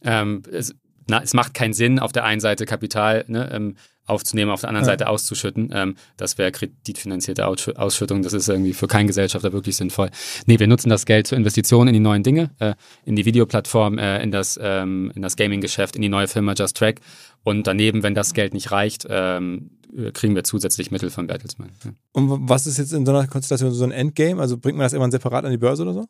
[0.03, 0.75] Ähm, es,
[1.07, 4.69] na, es macht keinen Sinn, auf der einen Seite Kapital ne, ähm, aufzunehmen, auf der
[4.69, 4.91] anderen Ja.
[4.91, 5.69] Seite auszuschütten.
[5.73, 8.23] Ähm, das wäre kreditfinanzierte Ausschü- Ausschüttung.
[8.23, 10.09] Das ist irgendwie für keinen Gesellschafter wirklich sinnvoll.
[10.47, 12.73] Nee, wir nutzen das Geld zur Investition in die neuen Dinge, äh,
[13.05, 16.77] in die Videoplattform, äh, in das, ähm, in das Gaming-Geschäft, in die neue Firma Just
[16.77, 16.99] Track.
[17.43, 21.69] Und daneben, wenn das Geld nicht reicht, ähm, äh, kriegen wir zusätzlich Mittel von Bertelsmann.
[21.83, 21.91] Ja.
[22.13, 24.41] Und was ist jetzt in so einer Konstellation so ein Endgame?
[24.41, 26.05] Also bringt man das irgendwann separat an die Börse oder so?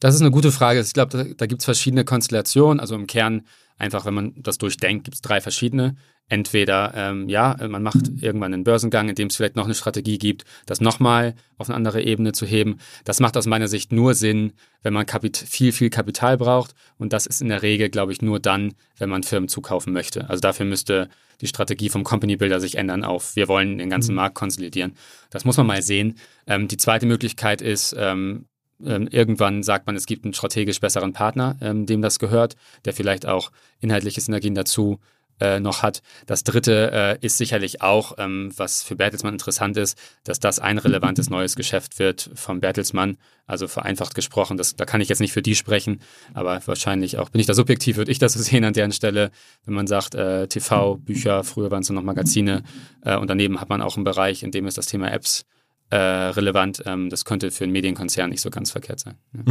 [0.00, 0.80] Das ist eine gute Frage.
[0.80, 2.80] Ich glaube, da, da gibt es verschiedene Konstellationen.
[2.80, 3.42] Also im Kern,
[3.78, 5.96] einfach wenn man das durchdenkt, gibt es drei verschiedene.
[6.28, 10.16] Entweder, ähm, ja, man macht irgendwann einen Börsengang, in dem es vielleicht noch eine Strategie
[10.16, 12.78] gibt, das nochmal auf eine andere Ebene zu heben.
[13.04, 16.74] Das macht aus meiner Sicht nur Sinn, wenn man Kapit viel, viel Kapital braucht.
[16.96, 20.30] Und das ist in der Regel, glaube ich, nur dann, wenn man Firmen zukaufen möchte.
[20.30, 21.10] Also dafür müsste
[21.42, 24.96] die Strategie vom Company Builder sich ändern auf, wir wollen den ganzen Markt konsolidieren.
[25.30, 26.16] Das muss man mal sehen.
[26.46, 28.46] Ähm, die zweite Möglichkeit ist, ähm,
[28.84, 32.92] ähm, irgendwann sagt man, es gibt einen strategisch besseren Partner, ähm, dem das gehört, der
[32.92, 35.00] vielleicht auch inhaltliche Synergien dazu
[35.40, 36.02] äh, noch hat.
[36.26, 40.78] Das dritte äh, ist sicherlich auch, ähm, was für Bertelsmann interessant ist, dass das ein
[40.78, 43.16] relevantes neues Geschäft wird von Bertelsmann.
[43.46, 46.00] Also vereinfacht gesprochen, das, da kann ich jetzt nicht für die sprechen,
[46.32, 49.30] aber wahrscheinlich auch, bin ich da subjektiv, würde ich das so sehen an deren Stelle,
[49.66, 52.62] wenn man sagt, äh, TV, Bücher, früher waren es nur noch Magazine
[53.02, 55.44] äh, und daneben hat man auch einen Bereich, in dem ist das Thema Apps
[55.90, 56.82] äh, relevant.
[56.86, 59.16] Ähm, das könnte für einen Medienkonzern nicht so ganz verkehrt sein.
[59.32, 59.42] Ja.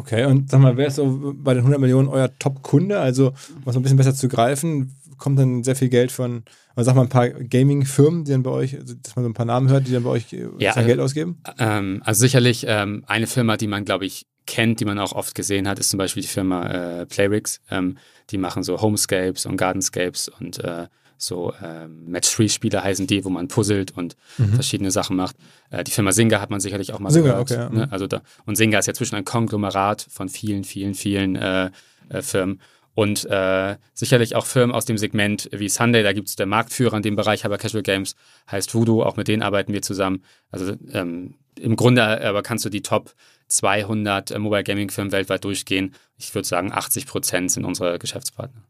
[0.00, 2.98] Okay, und sag mal, wer ist so bei den 100 Millionen euer Top-Kunde?
[2.98, 6.42] Also, um es ein bisschen besser zu greifen, kommt dann sehr viel Geld von,
[6.74, 9.34] also sag mal, ein paar Gaming-Firmen, die dann bei euch, also, dass man so ein
[9.34, 11.42] paar Namen hört, die dann bei euch äh, Ja, also- Geld ausgeben?
[11.58, 15.34] Ähm, also sicherlich ähm, eine Firma, die man, glaube ich, kennt, die man auch oft
[15.34, 17.60] gesehen hat, ist zum Beispiel die Firma äh, Playrix.
[17.70, 17.98] Ähm,
[18.30, 20.86] die machen so Homescapes und Gardenscapes und äh,
[21.22, 24.16] so ähm, Match-3-Spiele heißen die, wo man puzzelt und
[24.54, 25.36] verschiedene Sachen macht.
[25.70, 27.42] Äh, die Firma Singa hat man sicherlich auch mal Singa, gehört.
[27.42, 27.68] okay, ja.
[27.68, 27.88] ne?
[27.90, 31.70] also da, und Singa ist ja zwischen ein Konglomerat von vielen, vielen, vielen äh,
[32.08, 32.60] äh, Firmen.
[32.94, 36.96] Und äh, sicherlich auch Firmen aus dem Segment wie Sunday, da gibt es der Marktführer
[36.96, 38.16] in dem Bereich Hyper Casual Games,
[38.50, 40.24] heißt Voodoo, auch mit denen arbeiten wir zusammen.
[40.50, 43.14] Also ähm, im Grunde aber kannst du die Top
[43.48, 45.94] 200 äh, Mobile Gaming Firmen weltweit durchgehen.
[46.16, 48.62] Ich würde sagen, 80 Prozent sind unsere Geschäftspartner.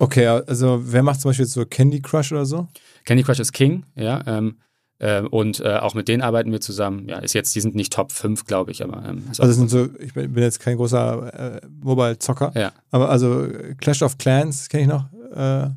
[0.00, 2.66] Okay, also wer macht zum Beispiel so Candy Crush oder so?
[3.04, 4.56] Candy Crush ist King, ja, ähm,
[4.98, 7.06] äh, und äh, auch mit denen arbeiten wir zusammen.
[7.08, 9.88] Ja, ist jetzt, die sind nicht Top 5, glaube ich, aber ähm, Also sind so,
[9.98, 12.72] ich bin bin jetzt kein großer äh, Mobile-Zocker, Ja.
[12.90, 13.46] aber also
[13.78, 15.04] Clash of Clans kenne ich noch.
[15.36, 15.70] Äh,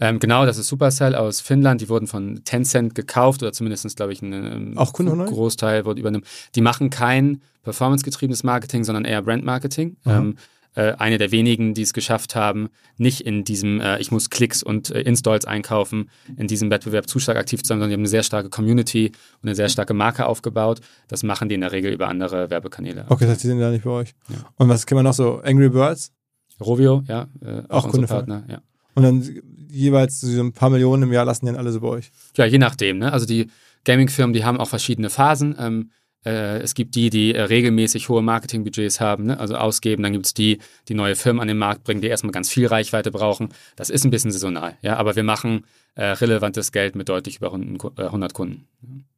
[0.00, 1.80] Ähm, genau, das ist Supercell aus Finnland.
[1.80, 5.12] Die wurden von Tencent gekauft oder zumindest, glaube ich, ein ähm, Auch Kunde?
[5.24, 6.22] Großteil wurde übernommen.
[6.54, 9.96] Die machen kein performancegetriebenes Marketing, sondern eher Brandmarketing.
[10.06, 10.36] Ähm,
[10.74, 14.62] äh, eine der wenigen, die es geschafft haben, nicht in diesem, äh, ich muss Klicks
[14.62, 18.00] und äh, Installs einkaufen, in diesem Wettbewerb zu stark aktiv zu sein, sondern die haben
[18.00, 20.80] eine sehr starke Community und eine sehr starke Marke aufgebaut.
[21.08, 23.06] Das machen die in der Regel über andere Werbekanäle.
[23.08, 24.14] okay, das heißt, die sind da nicht bei euch.
[24.28, 24.36] Ja.
[24.56, 25.40] Und was kennen wir noch so?
[25.42, 26.12] Angry Birds?
[26.60, 28.60] Rovio, ja, äh, Auch auch, unser Kunde von- Partner, ja.
[28.94, 29.22] Und dann
[29.70, 32.10] jeweils so ein paar Millionen im Jahr lassen die dann alle so bei euch.
[32.36, 32.98] Ja, je nachdem.
[32.98, 33.12] Ne?
[33.12, 33.46] Also die
[33.84, 35.54] Gaming-Firmen, die haben auch verschiedene Phasen.
[35.58, 35.90] Ähm,
[36.28, 39.40] äh, es gibt die, die äh, regelmäßig hohe Marketingbudgets haben, ne?
[39.40, 40.02] also ausgeben.
[40.02, 42.66] Dann gibt es die, die neue Firmen an den Markt bringen, die erstmal ganz viel
[42.66, 43.48] Reichweite brauchen.
[43.76, 44.76] Das ist ein bisschen saisonal.
[44.82, 44.96] Ja?
[44.96, 45.64] Aber wir machen
[45.94, 48.66] äh, relevantes Geld mit deutlich über 100 Ku- äh, 100 Kunden.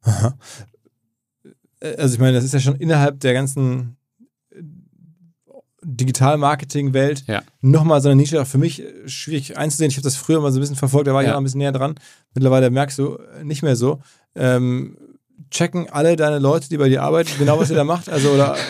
[0.03, 0.37] Aha.
[1.97, 3.97] Also ich meine, das ist ja schon innerhalb der ganzen
[4.51, 4.61] äh,
[5.83, 7.41] Digital-Marketing-Welt Ja.
[7.61, 9.89] nochmal so eine Nische, auch für mich schwierig einzusehen.
[9.89, 11.31] Ich habe das früher mal so ein bisschen verfolgt, da war ich Ja.
[11.33, 11.95] auch noch ein bisschen näher dran.
[12.33, 13.99] Mittlerweile merkst du nicht mehr so.
[14.35, 14.97] Ähm,
[15.51, 18.09] checken alle deine Leute, die bei dir arbeiten, genau was ihr da macht?
[18.09, 18.55] Also, oder?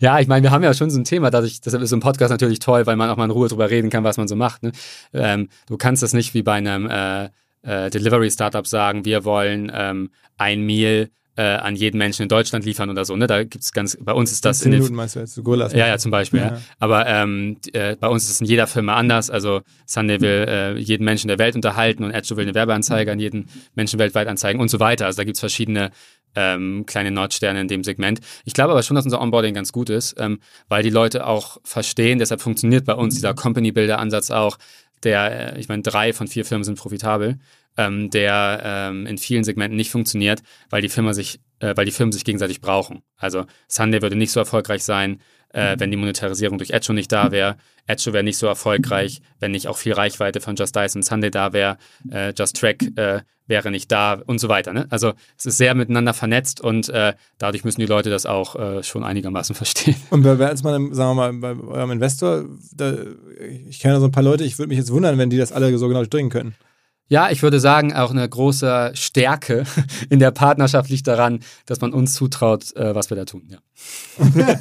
[0.00, 2.00] Ja, ich meine, wir haben ja schon so ein Thema, dadurch, deshalb ist so ein
[2.00, 4.36] Podcast natürlich toll, weil man auch mal in Ruhe drüber reden kann, was man so
[4.36, 4.62] macht.
[4.62, 4.72] Ne?
[5.12, 7.30] Ähm, du kannst das nicht wie bei einem äh,
[7.62, 12.90] äh, Delivery-Startup sagen, wir wollen ähm, ein Meal äh, an jeden Menschen in Deutschland liefern
[12.90, 13.14] oder so.
[13.14, 13.28] Ne?
[13.28, 15.96] Da gibt's ganz, bei uns ist das in Minuten meinst du jetzt, Gorillas Ja, ja,
[15.96, 16.40] zum Beispiel.
[16.40, 16.46] Ja.
[16.46, 16.60] ja.
[16.80, 19.30] Aber ähm, äh, bei uns ist es in jeder Firma anders.
[19.30, 23.20] Also Sunday will äh, jeden Menschen der Welt unterhalten und Edge will eine Werbeanzeige an
[23.20, 25.06] jeden Menschen weltweit anzeigen und so weiter.
[25.06, 25.92] Also da gibt's verschiedene
[26.34, 28.20] ähm, kleine Nordsterne in dem Segment.
[28.44, 31.58] Ich glaube aber schon, dass unser Onboarding ganz gut ist, ähm, weil die Leute auch
[31.62, 34.58] verstehen, deshalb funktioniert bei uns dieser Company-Builder-Ansatz auch,
[35.04, 37.38] der, äh, ich meine, drei von vier Firmen sind profitabel,
[37.78, 41.92] ähm, der ähm, in vielen Segmenten nicht funktioniert, weil die Firma sich, äh, weil die
[41.92, 43.02] Firmen sich gegenseitig brauchen.
[43.16, 47.30] Also Sunday würde nicht so erfolgreich sein, äh, wenn die Monetarisierung durch Edge nicht da
[47.30, 47.56] wäre.
[47.86, 51.30] Edge wäre nicht so erfolgreich, wenn nicht auch viel Reichweite von Just Dice und Sunday
[51.30, 51.78] da wäre.
[52.10, 54.72] Äh, Just Track äh, wäre nicht da und so weiter.
[54.72, 54.86] Ne?
[54.90, 58.82] Also es ist sehr miteinander vernetzt und äh, dadurch müssen die Leute das auch äh,
[58.82, 59.96] schon einigermaßen verstehen.
[60.10, 62.94] Und wer als man, sagen wir mal, bei eurem Investor, da,
[63.68, 65.76] ich kenne so ein paar Leute, ich würde mich jetzt wundern, wenn die das alle
[65.78, 66.54] so genau durchdringen können.
[67.10, 69.64] Ja, ich würde sagen, auch eine große Stärke
[70.10, 73.48] in der Partnerschaft liegt daran, dass man uns zutraut, äh, was wir da tun.
[73.48, 73.58] Ja.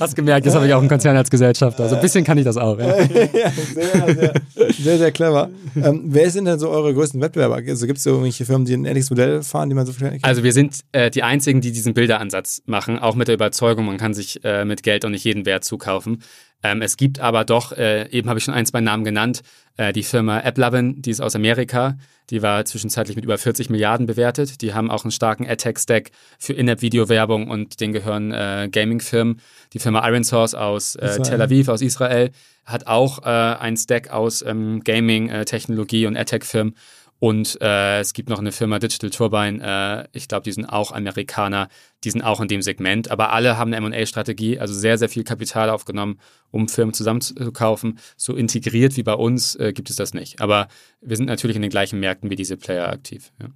[0.00, 1.84] Hast gemerkt, jetzt habe ich auch einen Konzern als Gesellschafter.
[1.84, 2.78] Also ein bisschen kann ich das auch.
[2.78, 4.34] Ja, ja sehr, sehr,
[4.72, 5.50] sehr, sehr clever.
[5.76, 7.56] Ähm, wer sind denn so eure größten Wettbewerber?
[7.56, 10.24] Also gibt es so irgendwelche Firmen, die ein ähnliches Modell fahren, die man so kennt?
[10.24, 13.98] Also wir sind äh, die einzigen, die diesen Bilderansatz machen, auch mit der Überzeugung, man
[13.98, 16.22] kann sich äh, mit Geld auch nicht jeden Wert zukaufen.
[16.66, 19.42] Ähm, es gibt aber doch, äh, eben habe ich schon ein, zwei Namen genannt,
[19.76, 21.96] äh, die Firma AppLovin, die ist aus Amerika,
[22.30, 24.60] die war zwischenzeitlich mit über 40 Milliarden bewertet.
[24.60, 29.40] Die haben auch einen starken AdTech-Stack für In-App-Video-Werbung und den gehören äh, Gaming-Firmen.
[29.74, 32.32] Die Firma Iron Source aus äh, Tel Aviv, aus Israel,
[32.64, 36.74] hat auch äh, einen Stack aus ähm, Gaming-Technologie äh, und AdTech-Firmen.
[37.18, 40.92] Und äh, es gibt noch eine Firma Digital Turbine, äh, ich glaube, die sind auch
[40.92, 41.68] Amerikaner,
[42.04, 45.24] die sind auch in dem Segment, aber alle haben eine MA-Strategie, also sehr, sehr viel
[45.24, 47.98] Kapital aufgenommen, um Firmen zusammenzukaufen.
[48.16, 50.40] So integriert wie bei uns äh, gibt es das nicht.
[50.40, 50.68] Aber
[51.00, 53.32] wir sind natürlich in den gleichen Märkten wie diese Player aktiv.
[53.40, 53.48] Ja.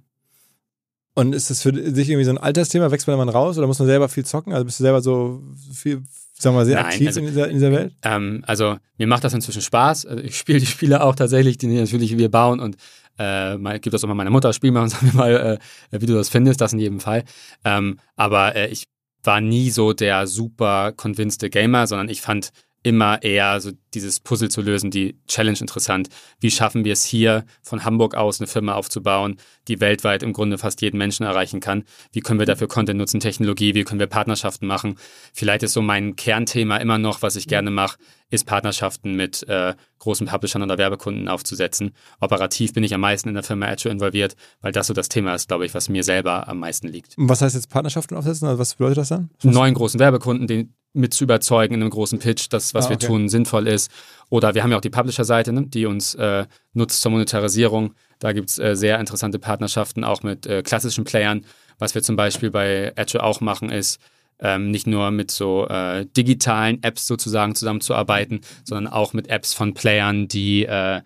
[1.13, 2.89] Und ist das für dich irgendwie so ein Altersthema?
[2.89, 4.53] Wächst man immer raus oder muss man selber viel zocken?
[4.53, 5.43] Also bist du selber so
[5.73, 7.93] viel, sagen wir mal, sehr Nein, aktiv also, in, dieser, in, dieser, Welt?
[8.01, 10.05] Ähm, also mir macht das inzwischen Spaß.
[10.05, 12.77] Also ich spiele die Spiele auch tatsächlich, die natürlich wir bauen und
[13.17, 15.59] äh, mal, gib das auch mal meiner Mutter, spiel mal und sag mir mal,
[15.91, 17.23] äh, wie du das findest, das in jedem Fall.
[17.63, 18.85] Ähm, aber äh, ich
[19.23, 22.51] war nie so der super convinced Gamer, sondern ich fand
[22.83, 26.09] immer eher so dieses Puzzle zu lösen, die Challenge interessant.
[26.39, 30.57] Wie schaffen wir es hier von Hamburg aus eine Firma aufzubauen, die weltweit im Grunde
[30.57, 31.83] fast jeden Menschen erreichen kann?
[32.11, 33.75] Wie können wir dafür Content nutzen, Technologie?
[33.75, 34.95] Wie können wir Partnerschaften machen?
[35.33, 37.97] Vielleicht ist so mein Kernthema immer noch, was ich gerne mache,
[38.31, 41.91] ist Partnerschaften mit äh, großen Publishern oder Werbekunden aufzusetzen.
[42.19, 45.35] Operativ bin ich am meisten in der Firma Edge involviert, weil das so das Thema
[45.35, 47.17] ist, glaube ich, was mir selber am meisten liegt.
[47.17, 48.47] Und was heißt jetzt Partnerschaften aufsetzen?
[48.47, 49.29] Also was bedeutet das dann?
[49.43, 53.01] Neuen großen Werbekunden, den mit zu überzeugen in einem großen Pitch, dass was ah, okay.
[53.01, 53.91] wir tun sinnvoll ist.
[54.29, 57.93] Oder wir haben ja auch die Publisher-Seite, ne, die uns äh, nutzt zur Monetarisierung.
[58.19, 61.45] Da gibt es äh, sehr interessante Partnerschaften auch mit äh, klassischen Playern.
[61.79, 63.99] Was wir zum Beispiel bei Edge auch machen, ist
[64.41, 69.73] ähm, nicht nur mit so äh, digitalen Apps sozusagen zusammenzuarbeiten, sondern auch mit Apps von
[69.73, 71.01] Playern, die, äh,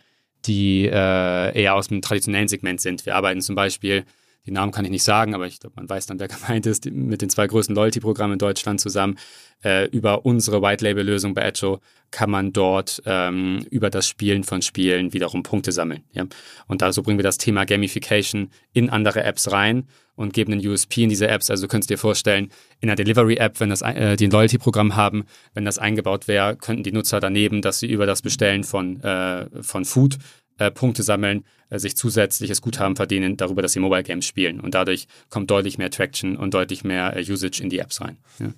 [0.45, 3.06] die äh, eher aus dem traditionellen Segment sind.
[3.06, 4.06] Wir arbeiten zum Beispiel
[4.46, 6.86] die Namen kann ich nicht sagen, aber ich glaube, man weiß dann, wer gemeint ist,
[6.90, 9.18] mit den zwei größten Loyalty-Programmen in Deutschland zusammen.
[9.64, 11.80] Äh, über unsere White-Label-Lösung bei Edjo
[12.12, 16.04] kann man dort ähm, über das Spielen von Spielen wiederum Punkte sammeln.
[16.12, 16.26] Ja?
[16.68, 20.66] Und da so bringen wir das Thema Gamification in andere Apps rein und geben einen
[20.66, 21.50] USP in diese Apps.
[21.50, 25.26] Also du könntest dir vorstellen, in der Delivery-App, wenn das äh, die ein Loyalty-Programm haben,
[25.54, 29.48] wenn das eingebaut wäre, könnten die Nutzer daneben, dass sie über das Bestellen von, äh,
[29.62, 30.18] von Food
[30.58, 34.60] äh, Punkte sammeln, äh, sich zusätzliches Guthaben verdienen darüber, dass sie Mobile Games spielen.
[34.60, 38.18] Und dadurch kommt deutlich mehr Traction und deutlich mehr äh, Usage in die Apps rein.
[38.39, 38.54] Ja.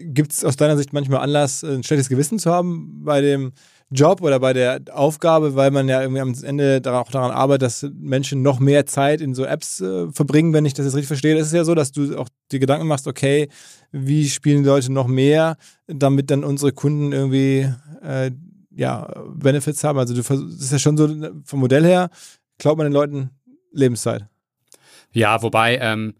[0.00, 3.52] Gibt es aus deiner Sicht manchmal Anlass, ein schlechtes Gewissen zu haben bei dem
[3.90, 7.86] Job oder bei der Aufgabe, weil man ja irgendwie am Ende auch daran arbeitet, dass
[7.98, 11.36] Menschen noch mehr Zeit in so Apps äh, verbringen, wenn ich das jetzt richtig verstehe.
[11.36, 13.48] Es ist ja so, dass du auch die Gedanken machst, okay,
[13.90, 18.30] wie spielen die Leute noch mehr, damit dann unsere Kunden irgendwie äh,
[18.78, 19.98] ja, Benefits haben.
[19.98, 21.08] Also du das ist ja schon so
[21.44, 22.10] vom Modell her,
[22.58, 23.30] klaut man den Leuten
[23.72, 24.26] Lebenszeit.
[25.12, 26.14] Ja, wobei, ähm,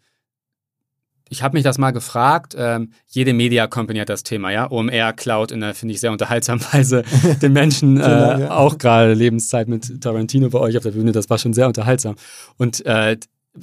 [1.29, 2.57] ich habe mich das mal gefragt.
[2.59, 4.71] Ähm, jede Media Company hat das Thema, ja.
[4.71, 7.05] OMR Cloud in einer, finde ich, sehr unterhaltsamen Weise
[7.43, 8.51] den Menschen äh, ja.
[8.51, 11.13] auch gerade Lebenszeit mit Tarantino bei euch auf der Bühne.
[11.13, 12.17] Das war schon sehr unterhaltsam.
[12.57, 13.19] Und äh,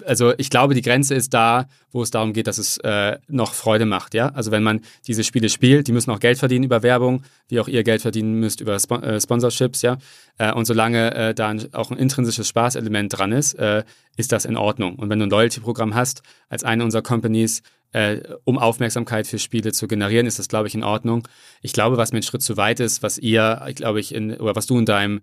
[0.05, 3.53] also ich glaube, die Grenze ist da, wo es darum geht, dass es äh, noch
[3.53, 4.29] Freude macht, ja.
[4.29, 7.67] Also wenn man diese Spiele spielt, die müssen auch Geld verdienen über Werbung, wie auch
[7.67, 9.97] ihr Geld verdienen müsst über Sp äh, Sponsorships, ja.
[10.37, 13.83] Äh, und solange äh, da ein, auch ein intrinsisches Spaßelement dran ist, äh,
[14.17, 14.95] ist das in Ordnung.
[14.95, 19.71] Und wenn du ein Loyalty-Programm hast, als eine unserer Companies, äh, um Aufmerksamkeit für Spiele
[19.71, 21.27] zu generieren, ist das, glaube ich, in Ordnung.
[21.61, 24.55] Ich glaube, was mir ein Schritt zu weit ist, was ihr, glaube ich, in, oder
[24.55, 25.21] was du in deinem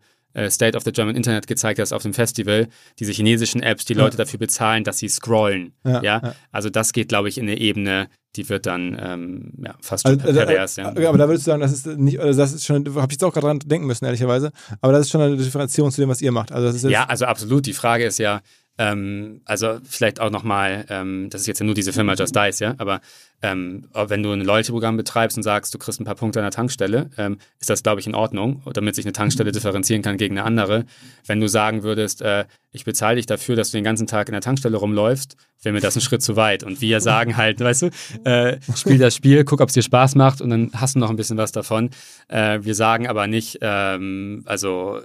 [0.51, 2.69] State of the German Internet gezeigt hast auf dem Festival,
[2.99, 4.25] diese chinesischen Apps, die Leute ja.
[4.25, 5.75] dafür bezahlen, dass sie scrollen.
[5.85, 6.35] Ja, ja?
[6.51, 10.19] Also das geht, glaube ich, in eine Ebene, die wird dann ähm, ja, fast also,
[10.19, 10.77] schon pervers.
[10.77, 10.89] Ja.
[10.89, 13.25] Aber da würdest du sagen, das ist nicht, oder das ist schon, habe ich jetzt
[13.25, 14.53] auch gerade dran denken müssen, ehrlicherweise.
[14.81, 16.51] Aber das ist schon eine Differenzierung zu dem, was ihr macht.
[16.51, 17.67] Also ja, also absolut.
[17.67, 18.41] Die Frage ist ja,
[18.79, 22.61] ähm, also vielleicht auch nochmal, ähm, das ist jetzt ja nur diese Firma Just Dice,
[22.61, 23.01] ja, aber
[23.43, 26.53] ähm, wenn du ein Loyalty-Programm betreibst und sagst, du kriegst ein paar Punkte an der
[26.53, 30.39] Tankstelle, ähm, ist das, glaube ich, in Ordnung, damit sich eine Tankstelle differenzieren kann gegen
[30.39, 30.87] eine andere.
[31.27, 34.33] Wenn du sagen würdest, äh, ich bezahle dich dafür, dass du den ganzen Tag in
[34.33, 36.63] der Tankstelle rumläufst, wäre mir das ein Schritt zu weit.
[36.63, 37.91] Und wir sagen halt, weißt du,
[38.25, 41.11] äh, spiel das Spiel, guck, ob es dir Spaß macht und dann hast du noch
[41.11, 41.91] ein bisschen was davon.
[42.29, 45.01] Äh, wir sagen aber nicht, ähm, also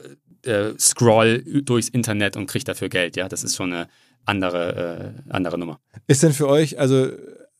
[0.47, 3.15] äh, scroll durchs Internet und krieg dafür Geld.
[3.15, 3.87] Ja, das ist schon eine
[4.25, 5.79] andere, äh, andere Nummer.
[6.07, 7.09] Ist denn für euch, also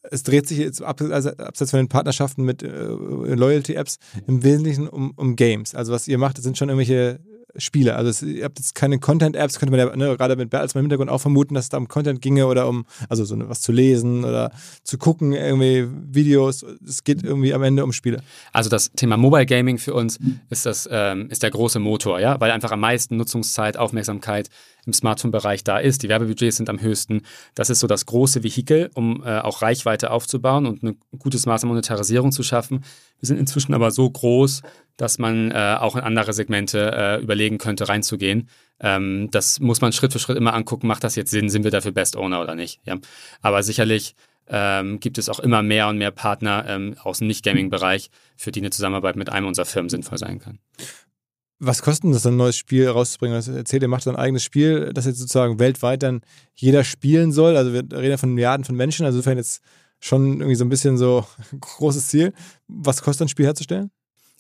[0.10, 5.12] es dreht sich jetzt also abseits von den Partnerschaften mit äh, Loyalty-Apps im Wesentlichen um,
[5.16, 5.76] um Games.
[5.76, 7.20] Also was ihr macht, das sind schon irgendwelche
[7.56, 7.96] Spiele.
[7.96, 10.82] Also es, ihr habt jetzt keine Content-Apps, könnte man ja ne, gerade mit als im
[10.82, 13.72] Hintergrund auch vermuten, dass es da um Content ginge oder um, also so was zu
[13.72, 14.52] lesen oder
[14.84, 16.64] zu gucken, irgendwie Videos.
[16.86, 18.22] Es geht irgendwie am Ende um Spiele.
[18.52, 20.20] Also das Thema Mobile Gaming für uns
[20.50, 24.50] ist das, ähm, ist der große Motor, ja, weil einfach am meisten Nutzungszeit, Aufmerksamkeit
[24.86, 26.02] im Smartphone-Bereich da ist.
[26.02, 27.22] Die Werbebudgets sind am höchsten.
[27.56, 31.64] Das ist so das große Vehikel, um äh, auch Reichweite aufzubauen und ein gutes Maß
[31.64, 32.84] an Monetarisierung zu schaffen.
[33.20, 34.62] Wir sind inzwischen aber so groß,
[34.98, 38.50] dass man äh, auch in andere Segmente äh, überlegen könnte, reinzugehen.
[38.80, 40.88] Ähm, das muss man Schritt für Schritt immer angucken.
[40.88, 41.50] Macht das jetzt Sinn?
[41.50, 42.82] Sind wir dafür Best Owner oder nicht?
[42.86, 42.98] Ja.
[43.42, 44.16] Aber sicherlich
[44.50, 48.62] ähm, gibt es auch immer mehr und mehr Partner ähm, aus dem Nicht-Gaming-Bereich, für die
[48.62, 50.60] eine Zusammenarbeit mit einem unserer Firmen sinnvoll sein kann.
[51.60, 53.36] Was kostet das, ein neues Spiel rauszubringen?
[53.36, 56.22] Also erzählt, ihr macht ein eigenes Spiel, das jetzt sozusagen weltweit dann
[56.54, 57.58] jeder spielen soll.
[57.58, 59.62] Also wir reden ja von Milliarden von Menschen, also insofern jetzt
[60.00, 61.26] schon irgendwie so ein bisschen so
[61.60, 62.34] großes Ziel.
[62.68, 63.90] Was kostet ein Spiel herzustellen?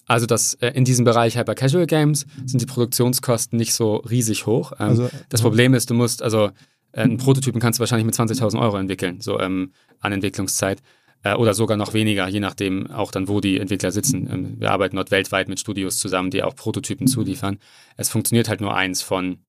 [0.08, 4.46] Also das äh, in diesem Bereich Hyper Casual Games sind die Produktionskosten nicht so riesig
[4.46, 4.72] hoch.
[4.80, 6.50] Ähm, also, das Problem ist, du musst also
[6.94, 10.82] äh, einen Prototypen kannst du wahrscheinlich mit 20.000 Euro entwickeln, so ähm, an Entwicklungszeit
[11.24, 14.30] äh, oder sogar noch weniger, je nachdem auch dann, wo die Entwickler sitzen.
[14.32, 17.60] Ähm, wir arbeiten dort weltweit mit Studios zusammen, die auch Prototypen zuliefern.
[17.98, 19.40] Es funktioniert halt nur eins von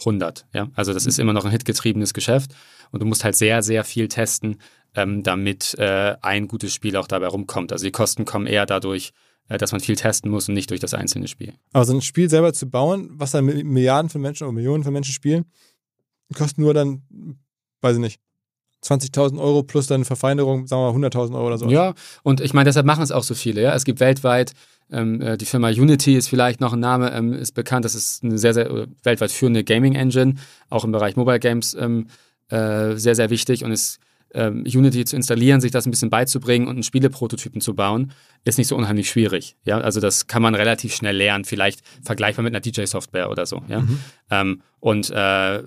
[0.00, 0.46] 100.
[0.52, 0.68] Ja?
[0.74, 2.52] Also das ist immer noch ein hitgetriebenes Geschäft
[2.90, 4.56] und du musst halt sehr, sehr viel testen,
[4.94, 7.72] ähm, damit äh, ein gutes Spiel auch dabei rumkommt.
[7.72, 9.12] Also die Kosten kommen eher dadurch,
[9.48, 11.54] dass man viel testen muss und nicht durch das einzelne Spiel.
[11.72, 14.92] Aber so ein Spiel selber zu bauen, was dann Milliarden von Menschen oder Millionen von
[14.92, 15.46] Menschen spielen,
[16.34, 17.02] kostet nur dann,
[17.80, 18.20] weiß ich nicht,
[18.84, 21.68] 20.000 Euro plus dann Verfeinerung, sagen wir 100.000 Euro oder so.
[21.68, 23.62] Ja, und ich meine, deshalb machen es auch so viele.
[23.62, 23.74] Ja?
[23.74, 24.52] Es gibt weltweit,
[24.90, 27.84] ähm, äh, die Firma Unity ist vielleicht noch ein Name, ähm, ist bekannt.
[27.84, 30.34] Das ist eine sehr, sehr weltweit führende Gaming-Engine,
[30.70, 32.06] auch im Bereich Mobile Games ähm,
[32.48, 33.98] äh, sehr, sehr wichtig und es
[34.34, 38.12] ähm, Unity zu installieren, sich das ein bisschen beizubringen und einen Spieleprototypen zu bauen,
[38.44, 39.56] ist nicht so unheimlich schwierig.
[39.64, 43.62] Ja, also das kann man relativ schnell lernen, vielleicht vergleichbar mit einer DJ-Software oder so.
[43.68, 43.98] Ja, mhm.
[44.30, 45.62] ähm, und äh,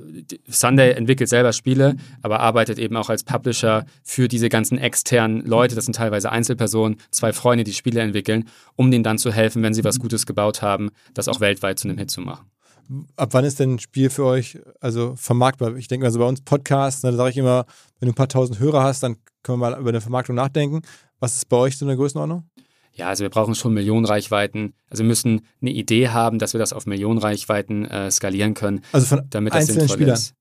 [0.47, 5.75] Sunday entwickelt selber Spiele, aber arbeitet eben auch als Publisher für diese ganzen externen Leute.
[5.75, 9.73] Das sind teilweise Einzelpersonen, zwei Freunde, die Spiele entwickeln, um denen dann zu helfen, wenn
[9.73, 12.50] sie was Gutes gebaut haben, das auch weltweit zu einem Hit zu machen
[13.15, 15.75] ab wann ist denn ein Spiel für euch also vermarktbar?
[15.75, 17.65] Ich denke also bei uns Podcasts, ne, da sage ich immer,
[17.99, 20.81] wenn du ein paar tausend Hörer hast, dann können wir mal über eine Vermarktung nachdenken.
[21.19, 22.49] Was ist bei euch so eine Größenordnung?
[22.93, 24.73] Ja, also wir brauchen schon Millionenreichweiten.
[24.89, 28.81] Also wir müssen eine Idee haben, dass wir das auf Millionenreichweiten äh, skalieren können.
[28.91, 30.13] Also von damit das einzelnen Spielern?
[30.15, 30.33] Ist.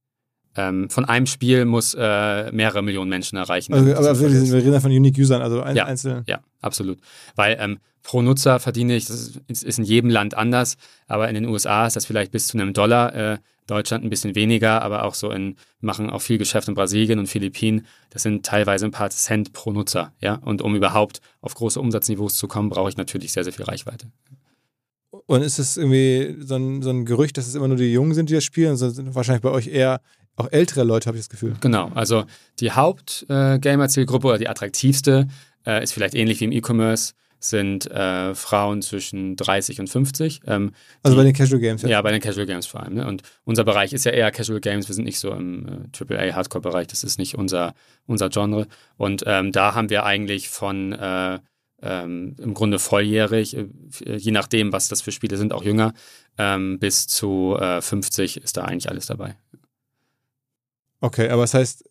[0.56, 3.72] Ähm, von einem Spiel muss äh, mehrere Millionen Menschen erreichen.
[3.72, 6.24] Also, aber wir, wir reden ja von Unique Usern, also ein, ja, einzelne.
[6.26, 6.98] Ja, absolut.
[7.36, 10.76] Weil ähm, pro Nutzer verdiene ich, das ist, ist, in jedem Land anders,
[11.06, 13.14] aber in den USA ist das vielleicht bis zu einem Dollar.
[13.14, 13.38] Äh,
[13.70, 17.28] Deutschland ein bisschen weniger, aber auch so in, machen auch viel Geschäft in Brasilien und
[17.28, 17.86] Philippinen.
[18.10, 20.12] Das sind teilweise ein paar Cent pro Nutzer.
[20.20, 20.40] Ja?
[20.44, 24.08] Und um überhaupt auf große Umsatzniveaus zu kommen, brauche ich natürlich sehr, sehr viel Reichweite.
[25.26, 28.14] Und ist es irgendwie so ein, so ein Gerücht, dass es immer nur die Jungen
[28.14, 28.70] sind, die das spielen?
[28.70, 30.00] Also sind wahrscheinlich bei euch eher
[30.36, 31.54] auch ältere Leute, habe ich das Gefühl.
[31.60, 32.24] Genau, also
[32.60, 35.28] die Haupt-Gamer-Zielgruppe oder die attraktivste
[35.66, 40.42] äh, ist vielleicht ähnlich wie im E-Commerce, sind äh, Frauen zwischen 30 und 50.
[40.46, 40.72] Ähm,
[41.02, 41.88] also die, bei den Casual Games, ja?
[41.88, 42.94] Ja, bei den Casual Games vor allem.
[42.94, 43.06] Ne?
[43.06, 46.86] Und unser Bereich ist ja eher Casual Games, wir sind nicht so im äh, AAA-Hardcore-Bereich,
[46.88, 47.74] das ist nicht unser,
[48.06, 48.66] unser Genre.
[48.98, 51.38] Und ähm, da haben wir eigentlich von äh,
[51.82, 53.68] ähm, im Grunde volljährig, äh,
[54.04, 55.94] je nachdem, was das für Spiele sind, auch jünger,
[56.36, 59.36] ähm, bis zu 50 äh, ist da eigentlich alles dabei.
[61.00, 61.88] Okay, aber das heißt,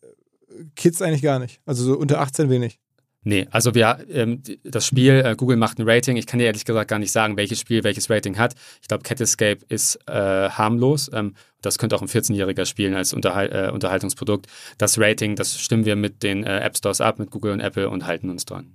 [0.76, 1.60] Kids eigentlich gar nicht.
[1.66, 2.80] Also so unter 18 wenig.
[3.22, 6.16] Nee, also wir, ähm, das Spiel, äh, Google macht ein Rating.
[6.16, 8.54] Ich kann dir ehrlich gesagt gar nicht sagen, welches Spiel welches Rating hat.
[8.80, 11.10] Ich glaube, Cat Escape ist äh, harmlos.
[11.12, 14.46] Ähm, das könnte auch ein 14-Jähriger spielen als Unterhal äh, Unterhaltungsprodukt.
[14.78, 17.90] Das Rating, das stimmen wir mit den äh, App Stores ab, mit Google und Apple
[17.90, 18.72] und halten uns dran.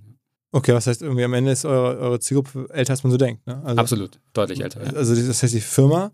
[0.51, 3.45] Okay, was heißt irgendwie am Ende ist eure, eure Zielgruppe älter, als man so denkt?
[3.47, 3.61] Ne?
[3.65, 4.85] Also, Absolut, deutlich älter.
[4.85, 4.93] Ja.
[4.93, 6.11] Also das heißt, die Firma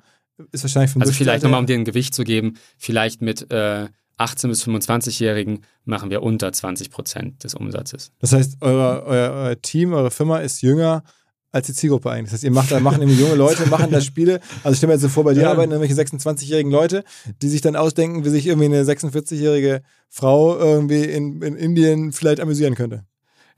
[0.53, 3.89] ist wahrscheinlich vom Also vielleicht nochmal, um dir ein Gewicht zu geben, vielleicht mit äh,
[4.17, 8.11] 18- bis 25-Jährigen machen wir unter 20 Prozent des Umsatzes.
[8.19, 11.03] Das heißt, euer, euer, euer, Team, eure Firma ist jünger
[11.51, 12.25] als die Zielgruppe eigentlich.
[12.25, 14.39] Das heißt, ihr macht, machen irgendwie junge Leute, machen da Spiele.
[14.63, 15.51] Also ich stelle mir jetzt so vor, bei dir ja.
[15.51, 17.03] arbeiten irgendwelche 26-jährigen Leute,
[17.41, 22.39] die sich dann ausdenken, wie sich irgendwie eine 46-jährige Frau irgendwie in, in Indien vielleicht
[22.39, 23.03] amüsieren könnte.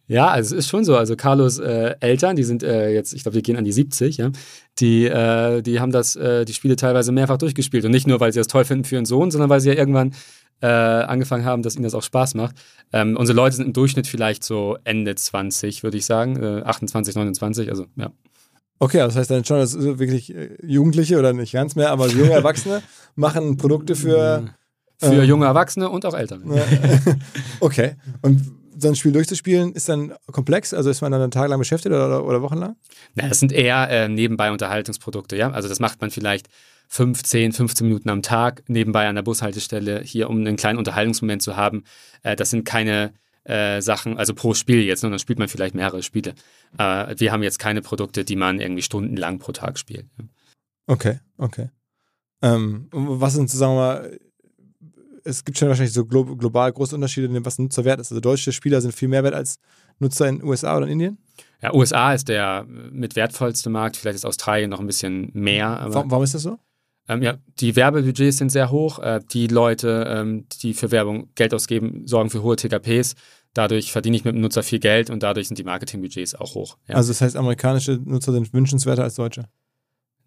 [0.07, 0.97] Ja, also es ist schon so.
[0.97, 4.17] Also Carlos äh, Eltern, die sind äh, jetzt, ich glaube, die gehen an die 70,
[4.17, 4.31] ja.
[4.79, 7.85] Die, äh, die haben das, äh, die Spiele teilweise mehrfach durchgespielt.
[7.85, 9.75] Und nicht nur, weil sie das toll finden für ihren Sohn, sondern weil sie ja
[9.75, 10.13] irgendwann
[10.63, 12.55] äh, angefangen haben, dass ihnen das auch Spaß macht.
[12.93, 16.41] Ähm, unsere Leute sind im Durchschnitt vielleicht so Ende 20, würde ich sagen.
[16.41, 18.11] 28, äh, 29, also ja.
[18.79, 22.81] Okay, das heißt dann schon, dass wirklich Jugendliche oder nicht ganz mehr, aber junge Erwachsene
[23.15, 24.45] machen Produkte für.
[24.97, 26.41] Für ähm, junge Erwachsene und auch Ältere.
[27.59, 27.95] okay.
[28.21, 30.73] Und so ein Spiel durchzuspielen, ist dann komplex?
[30.73, 32.75] Also ist man dann tagelang beschäftigt oder, oder wochenlang?
[33.15, 35.51] Na, das sind eher äh, nebenbei Unterhaltungsprodukte, ja.
[35.51, 36.47] Also das macht man vielleicht
[36.93, 41.55] 15, 15 Minuten am Tag nebenbei an der Bushaltestelle hier, um einen kleinen Unterhaltungsmoment zu
[41.55, 41.85] haben.
[42.21, 43.13] Äh, das sind keine
[43.45, 46.35] äh, Sachen, also pro Spiel jetzt, sondern dann spielt man vielleicht mehrere Spiele.
[46.77, 50.05] Äh, wir haben jetzt keine Produkte, die man irgendwie stundenlang pro Tag spielt.
[50.85, 51.71] Okay, okay.
[52.43, 54.19] Ähm, was sind, sagen wir mal,
[55.23, 58.11] es gibt schon wahrscheinlich so global große Unterschiede, in dem, was ein Nutzer wert ist.
[58.11, 59.57] Also deutsche Spieler sind viel mehr wert als
[59.97, 61.17] Nutzer in den USA oder in Indien?
[61.59, 65.87] Ja, USA ist der mit wertvollste Markt, vielleicht ist Australien noch ein bisschen mehr.
[65.87, 66.59] warum, warum ist das so?
[67.09, 68.99] Ähm, ja, die Werbebudgets sind sehr hoch.
[68.99, 73.15] Äh, die Leute, ähm, die für Werbung Geld ausgeben, sorgen für hohe TKPs.
[73.53, 76.77] Dadurch verdiene ich mit dem Nutzer viel Geld und dadurch sind die Marketingbudgets auch hoch.
[76.87, 76.95] Ja.
[76.95, 79.45] Also das heißt, amerikanische Nutzer sind wünschenswerter als deutsche?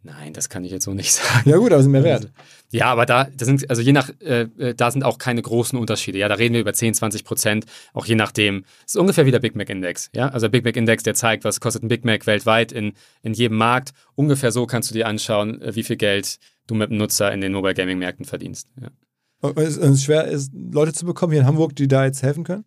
[0.06, 1.50] Nein, das kann ich jetzt so nicht sagen.
[1.50, 2.30] Ja gut, aber sind mehr wert.
[2.70, 5.76] Ja, aber da, das sind, also je nach, äh, äh, da sind auch keine großen
[5.76, 6.18] Unterschiede.
[6.18, 8.64] Ja, da reden wir über 10, 20 Prozent, auch je nachdem.
[8.86, 10.10] Es ist ungefähr wie der Big Mac Index.
[10.14, 12.92] Ja, also der Big Mac Index, der zeigt, was kostet ein Big Mac weltweit in,
[13.22, 13.92] in jedem Markt.
[14.14, 17.40] Ungefähr so kannst du dir anschauen, äh, wie viel Geld du mit dem Nutzer in
[17.40, 18.68] den Mobile Gaming Märkten verdienst.
[18.80, 18.88] Ja.
[19.54, 22.64] Es ist schwer, ist, Leute zu bekommen hier in Hamburg, die da jetzt helfen können?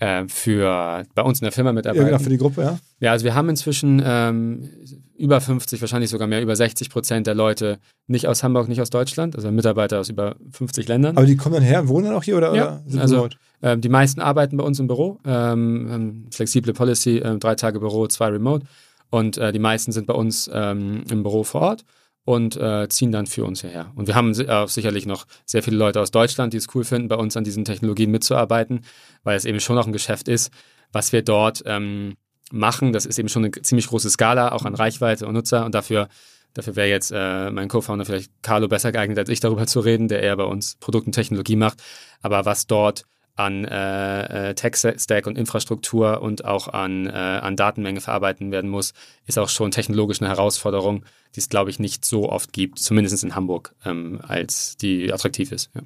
[0.00, 2.06] Äh, für bei uns in der Firma mitarbeiten.
[2.06, 2.78] Ja, genau, für die Gruppe, ja.
[2.98, 4.68] Ja, also wir haben inzwischen ähm,
[5.16, 8.90] über 50, wahrscheinlich sogar mehr, über 60 Prozent der Leute nicht aus Hamburg, nicht aus
[8.90, 11.16] Deutschland, also Mitarbeiter aus über 50 Ländern.
[11.16, 13.28] Aber die kommen dann her und wohnen dann auch hier oder, ja, oder also
[13.60, 18.08] äh, die meisten arbeiten bei uns im Büro, ähm, flexible Policy, äh, drei Tage Büro,
[18.08, 18.66] zwei Remote
[19.10, 21.84] und äh, die meisten sind bei uns ähm, im Büro vor Ort
[22.24, 23.92] und äh, ziehen dann für uns hierher.
[23.94, 27.08] Und wir haben auch sicherlich noch sehr viele Leute aus Deutschland, die es cool finden,
[27.08, 28.80] bei uns an diesen Technologien mitzuarbeiten,
[29.22, 30.50] weil es eben schon noch ein Geschäft ist,
[30.92, 32.14] was wir dort ähm,
[32.50, 32.92] machen.
[32.92, 35.66] Das ist eben schon eine ziemlich große Skala, auch an Reichweite und Nutzer.
[35.66, 36.08] Und dafür,
[36.54, 40.08] dafür wäre jetzt äh, mein Co-Founder vielleicht Carlo besser geeignet, als ich darüber zu reden,
[40.08, 41.82] der eher bei uns Produkt und Technologie macht.
[42.22, 43.04] Aber was dort
[43.36, 48.92] an äh, äh Tech-Stack und Infrastruktur und auch an, äh, an Datenmenge verarbeiten werden muss,
[49.26, 51.04] ist auch schon technologisch eine Herausforderung,
[51.34, 55.52] die es, glaube ich, nicht so oft gibt, zumindest in Hamburg, ähm, als die attraktiv
[55.52, 55.70] ist.
[55.74, 55.82] Ja.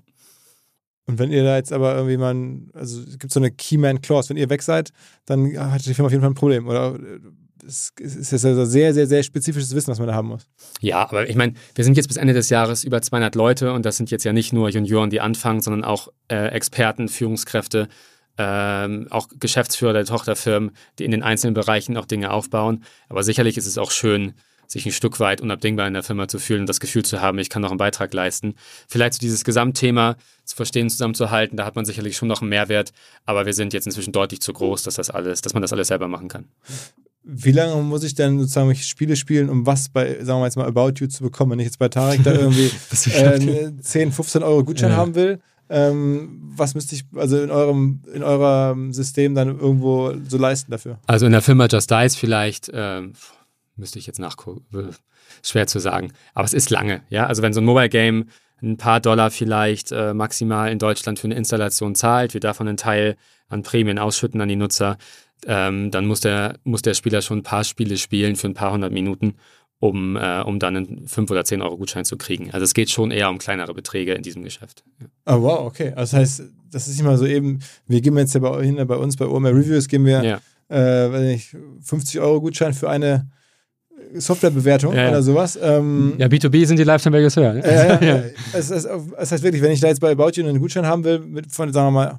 [1.07, 2.36] Und wenn ihr da jetzt aber irgendwie mal,
[2.74, 4.92] also es gibt so eine Keyman-Clause, wenn ihr weg seid,
[5.24, 6.68] dann hat die Firma auf jeden Fall ein Problem.
[6.68, 6.99] Oder
[7.65, 10.47] es ist ja also sehr, sehr, sehr spezifisches Wissen, was man da haben muss.
[10.81, 13.85] Ja, aber ich meine, wir sind jetzt bis Ende des Jahres über 200 Leute und
[13.85, 17.89] das sind jetzt ja nicht nur Junioren, die anfangen, sondern auch äh, Experten, Führungskräfte,
[18.39, 22.85] ähm, auch Geschäftsführer der Tochterfirmen, die in den einzelnen Bereichen auch Dinge aufbauen.
[23.09, 24.35] Aber sicherlich ist es auch schön,
[24.69, 27.39] sich ein Stück weit unabdingbar in der Firma zu fühlen und das Gefühl zu haben,
[27.39, 28.55] ich kann noch einen Beitrag leisten.
[28.87, 32.93] Vielleicht so dieses Gesamtthema zu verstehen, zusammenzuhalten, da hat man sicherlich schon noch einen Mehrwert,
[33.25, 35.89] aber wir sind jetzt inzwischen deutlich zu groß, dass das alles, dass man das alles
[35.89, 36.49] selber machen kann.
[37.23, 40.66] Wie lange muss ich denn sozusagen Spiele spielen, um was bei, sagen wir jetzt mal,
[40.66, 41.53] About You zu bekommen?
[41.53, 42.71] Wenn ich jetzt bei Tarek da irgendwie
[43.11, 44.97] äh, 10, 15 Euro Gutschein ja.
[44.97, 45.41] haben will,
[45.71, 50.99] ähm, was müsste ich also in eurem, in eurem System dann irgendwo so leisten dafür?
[51.07, 53.12] Also in der Firma Just Dice vielleicht, ähm,
[53.77, 54.64] müsste ich jetzt nachgucken,
[55.43, 56.12] schwer zu sagen.
[56.35, 57.27] Aber es ist lange, ja.
[57.27, 58.27] Also wenn so ein Mobile Game
[58.61, 62.77] ein paar Dollar vielleicht äh, maximal in Deutschland für eine Installation zahlt, wir davon einen
[62.77, 63.16] Teil
[63.49, 64.99] an Prämien ausschütten an die Nutzer,
[65.47, 68.72] ähm, dann muss der, muss der Spieler schon ein paar Spiele spielen für ein paar
[68.72, 69.34] hundert Minuten,
[69.80, 72.51] um, äh, um dann einen 5 oder 10 Euro Gutschein zu kriegen.
[72.53, 74.82] Also es geht schon eher um kleinere Beträge in diesem Geschäft.
[75.01, 75.36] Ja.
[75.36, 75.93] Oh, wow, okay.
[75.95, 78.84] Also das heißt, das ist nicht mal so eben, wir geben jetzt ja bei, hin,
[78.86, 80.41] bei uns, bei OMR Reviews, geben wir ja.
[80.76, 81.39] äh,
[81.82, 83.28] 50 Euro Gutschein für eine
[84.14, 85.59] Softwarebewertung Ja, oder sowas.
[85.61, 87.53] Ähm, Ja, B2B sind die Lifetime Values höher.
[87.55, 87.64] Ne?
[87.64, 90.86] äh, es, es, es heißt wirklich, wenn ich da jetzt bei About You einen Gutschein
[90.86, 92.18] haben will, mit von, sagen wir mal,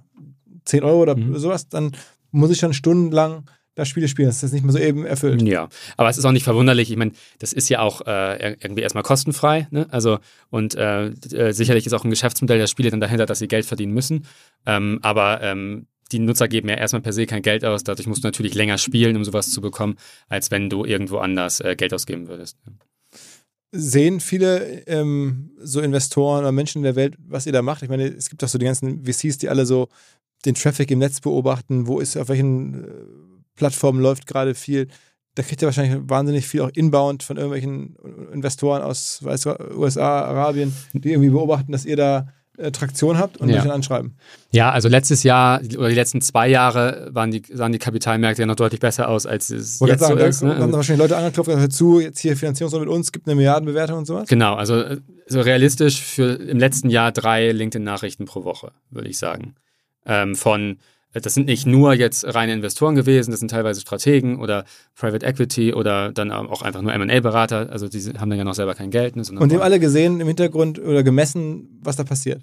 [0.66, 1.38] 10 Euro oder Mhm.
[1.38, 1.92] sowas, dann
[2.32, 3.46] muss ich schon stundenlang
[3.80, 4.28] da Spiele spielen.
[4.28, 5.42] Das ist jetzt nicht mehr so eben erfüllt.
[5.42, 6.92] Ja, aber es ist auch nicht verwunderlich.
[6.92, 9.68] Ich meine, das ist ja auch äh, irgendwie erstmal kostenfrei.
[9.72, 9.88] Ne?
[9.90, 10.20] Also
[10.50, 13.66] und äh, äh, sicherlich ist auch ein Geschäftsmodell der Spiele dann dahinter, dass sie Geld
[13.66, 14.26] verdienen müssen.
[14.66, 17.84] Ähm, aber ähm, die Nutzer geben ja erstmal per se kein Geld aus.
[17.84, 19.96] Dadurch musst du natürlich länger spielen, um sowas zu bekommen,
[20.28, 22.58] als wenn du irgendwo anders äh, Geld ausgeben würdest.
[23.72, 27.84] Sehen viele ähm, so Investoren oder Menschen in der Welt, was ihr da macht?
[27.84, 29.90] Ich meine, es gibt doch so die ganzen VCs, die alle so
[30.46, 32.88] den Traffic im Netz beobachten, wo ist, auf welchen äh,
[33.56, 34.88] Plattformen läuft gerade viel.
[35.36, 37.96] Da kriegt ihr wahrscheinlich wahnsinnig viel auch inbound von irgendwelchen
[38.34, 42.28] Investoren aus weiß, USA, Arabien, die irgendwie beobachten, dass ihr da
[42.58, 43.58] äh, Traktion habt und Ja.
[43.58, 44.16] euch dann anschreiben.
[44.52, 48.46] Ja, also letztes Jahr oder die letzten zwei Jahre waren die, sahen die Kapitalmärkte ja
[48.48, 50.42] noch deutlich besser aus, als es Wollte jetzt gerade so sagen, ist.
[50.42, 50.58] da Ne?
[50.64, 54.06] haben wahrscheinlich Leute angeklopft hör zu, jetzt hier Finanzierungsrunde mit uns, gibt eine Milliardenbewertung und
[54.06, 54.28] sowas.
[54.28, 59.18] Genau, also äh, so realistisch für im letzten Jahr drei LinkedIn-Nachrichten pro Woche, würde ich
[59.18, 59.56] sagen.
[60.06, 60.78] Ähm, von,
[61.14, 65.26] äh, das sind nicht nur jetzt reine Investoren gewesen, das sind teilweise Strategen oder Private
[65.26, 68.92] Equity oder dann auch einfach nur M&A-Berater, also die haben dann ja noch selber kein
[68.92, 69.16] Geld.
[69.16, 72.42] Ne, Und die haben alle gesehen im Hintergrund oder gemessen, was da passiert.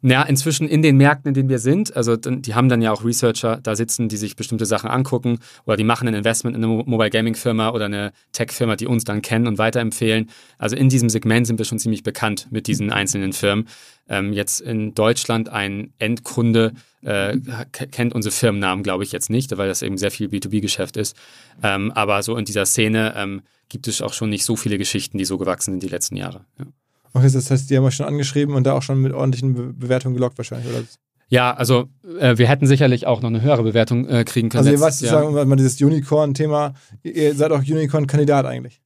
[0.00, 3.04] Ja, inzwischen in den Märkten, in denen wir sind, also die haben dann ja auch
[3.04, 6.72] Researcher da sitzen, die sich bestimmte Sachen angucken oder die machen ein Investment in eine
[6.72, 10.30] Mo- Mobile Gaming Firma oder eine Tech Firma, die uns dann kennen und weiterempfehlen.
[10.56, 13.66] Also in diesem Segment sind wir schon ziemlich bekannt mit diesen einzelnen Firmen.
[14.08, 17.36] Ähm, jetzt in Deutschland ein Endkunde äh,
[17.72, 21.16] kennt unsere Firmennamen, glaube ich, jetzt nicht, weil das eben sehr viel B2B-Geschäft ist.
[21.62, 25.18] Ähm, aber so in dieser Szene ähm, gibt es auch schon nicht so viele Geschichten,
[25.18, 26.44] die so gewachsen sind die letzten Jahre.
[26.58, 26.66] Ja.
[27.12, 29.72] Okay, das heißt, die haben euch schon angeschrieben und da auch schon mit ordentlichen Be
[29.72, 30.68] Bewertungen gelockt wahrscheinlich.
[30.72, 30.84] Oder?
[31.30, 31.88] Ja, also
[32.18, 34.58] äh, wir hätten sicherlich auch noch eine höhere Bewertung äh, kriegen können.
[34.66, 34.90] Also ihr Jahr.
[34.90, 38.80] sozusagen um mal dieses Unicorn-Thema, ihr- ihr seid auch Unicorn-Kandidat eigentlich.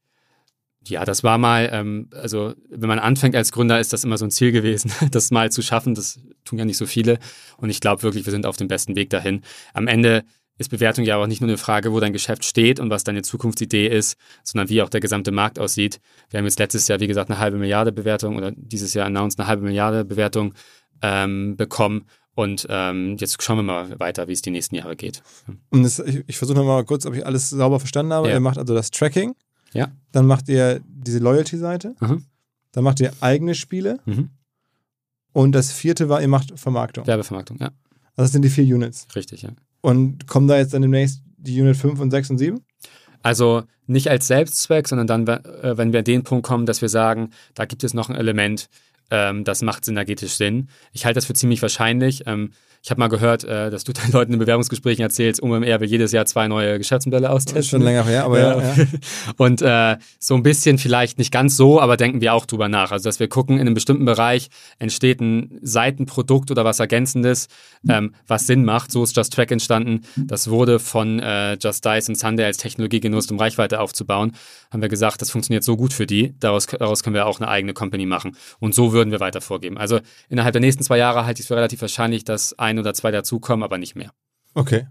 [0.88, 4.24] Ja, das war mal, ähm, also wenn man anfängt als Gründer, ist das immer so
[4.24, 5.94] ein Ziel gewesen, das mal zu schaffen.
[5.94, 7.18] Das tun ja nicht so viele.
[7.58, 9.42] Und ich glaube wirklich, wir sind auf dem besten Weg dahin.
[9.74, 10.24] Am Ende
[10.58, 13.22] ist Bewertung ja auch nicht nur eine Frage, wo dein Geschäft steht und was deine
[13.22, 16.00] Zukunftsidee ist, sondern wie auch der gesamte Markt aussieht.
[16.30, 19.38] Wir haben jetzt letztes Jahr, wie gesagt, eine halbe Milliarde Bewertung oder dieses Jahr announced
[19.40, 20.54] eine halbe Milliarde Bewertung
[21.02, 22.06] ähm, bekommen.
[22.34, 25.22] Und ähm, jetzt schauen wir mal weiter, wie es die nächsten Jahre geht.
[25.70, 28.28] Und das, ich, ich versuche nochmal kurz, ob ich alles sauber verstanden habe.
[28.28, 28.34] Ja.
[28.34, 29.34] Ihr macht also das Tracking,
[29.74, 29.90] Ja.
[30.12, 32.24] dann macht ihr diese Loyalty-Seite, Mhm.
[32.72, 34.30] dann macht ihr eigene Spiele Mhm.
[35.32, 37.06] und das vierte war, ihr macht Vermarktung.
[37.06, 37.66] Werbevermarktung, ja,
[38.16, 39.06] Also das sind die vier Units.
[39.14, 39.50] richtig, ja.
[39.82, 42.60] Und kommen da jetzt dann demnächst die Unit 5 und 6 und 7?
[43.22, 46.88] Also nicht als Selbstzweck, sondern dann, äh, wenn wir an den Punkt kommen, dass wir
[46.88, 48.68] sagen, da gibt es noch ein Element,
[49.10, 50.68] ähm, das macht synergetisch Sinn.
[50.92, 52.22] Ich halte das für ziemlich wahrscheinlich.
[52.84, 56.10] Ich habe mal gehört, äh, dass du den Leuten in Bewerbungsgesprächen erzählst, UMR will jedes
[56.10, 57.62] Jahr zwei neue Geschäftsmodelle austesten.
[57.62, 58.60] schon länger her, aber ja.
[58.60, 58.86] ja.
[59.36, 62.90] Und äh, so ein bisschen vielleicht nicht ganz so, aber denken wir auch drüber nach.
[62.90, 64.48] Also, dass wir gucken, in einem bestimmten Bereich
[64.80, 67.46] entsteht ein Seitenprodukt oder was Ergänzendes,
[67.88, 68.90] ähm, was Sinn macht.
[68.90, 70.00] So ist Just Track entstanden.
[70.16, 74.32] Das wurde von äh, Just Dice und Sunday als Technologie genutzt, um Reichweite aufzubauen.
[74.72, 76.34] Haben wir gesagt, das funktioniert so gut für die.
[76.40, 78.36] Daraus, daraus können wir auch eine eigene Company machen.
[78.58, 79.78] Und so würden wir weiter vorgeben.
[79.78, 82.94] Also innerhalb der nächsten zwei Jahre halte ich es für relativ wahrscheinlich, dass ein oder
[82.94, 84.12] zwei dazukommen, aber nicht mehr.
[84.54, 84.86] Okay.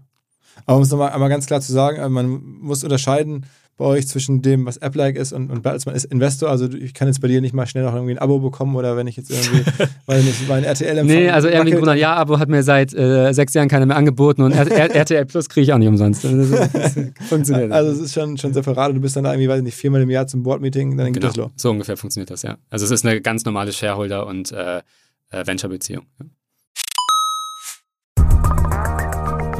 [0.66, 3.46] Aber um es nochmal einmal ganz klar zu sagen, äh, man muss unterscheiden
[3.78, 6.50] bei euch zwischen dem, was App-like ist und, und Bertelsmann ist Investor.
[6.50, 8.96] Also ich kann jetzt bei dir nicht mal schnell noch irgendwie ein Abo bekommen oder
[8.96, 9.64] wenn ich jetzt irgendwie,
[10.06, 11.20] weil nicht mein RTL empfange.
[11.20, 14.52] Nee, also irgendwie ein Ja-Abo hat mir seit äh, sechs Jahren keiner mehr angeboten und
[14.52, 16.24] R R RTL Plus kriege ich auch nicht umsonst.
[16.24, 16.56] Also,
[17.28, 17.72] funktioniert.
[17.72, 19.76] Also es ist schon, schon separat und du bist dann da irgendwie, weiß ich nicht,
[19.76, 21.54] viermal im Jahr zum Board-Meeting, dann geht das genau, los.
[21.56, 22.58] so ungefähr funktioniert das, ja.
[22.68, 24.82] Also es ist eine ganz normale Shareholder- und äh,
[25.30, 26.04] äh, Venture-Beziehung.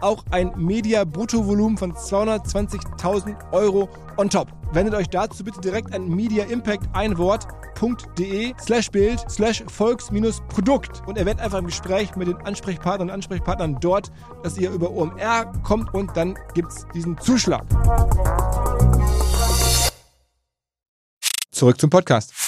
[0.00, 4.48] auch ein Media-Bruttovolumen von 220.000 Euro on top.
[4.72, 11.16] Wendet euch dazu bitte direkt an Media Impact ein Wort.de slash Bild slash Volks-Produkt und
[11.16, 14.10] erwähnt einfach im Gespräch mit den Ansprechpartnern und Ansprechpartnern dort,
[14.42, 17.64] dass ihr über OMR kommt und dann gibt es diesen Zuschlag.
[21.50, 22.47] Zurück zum Podcast.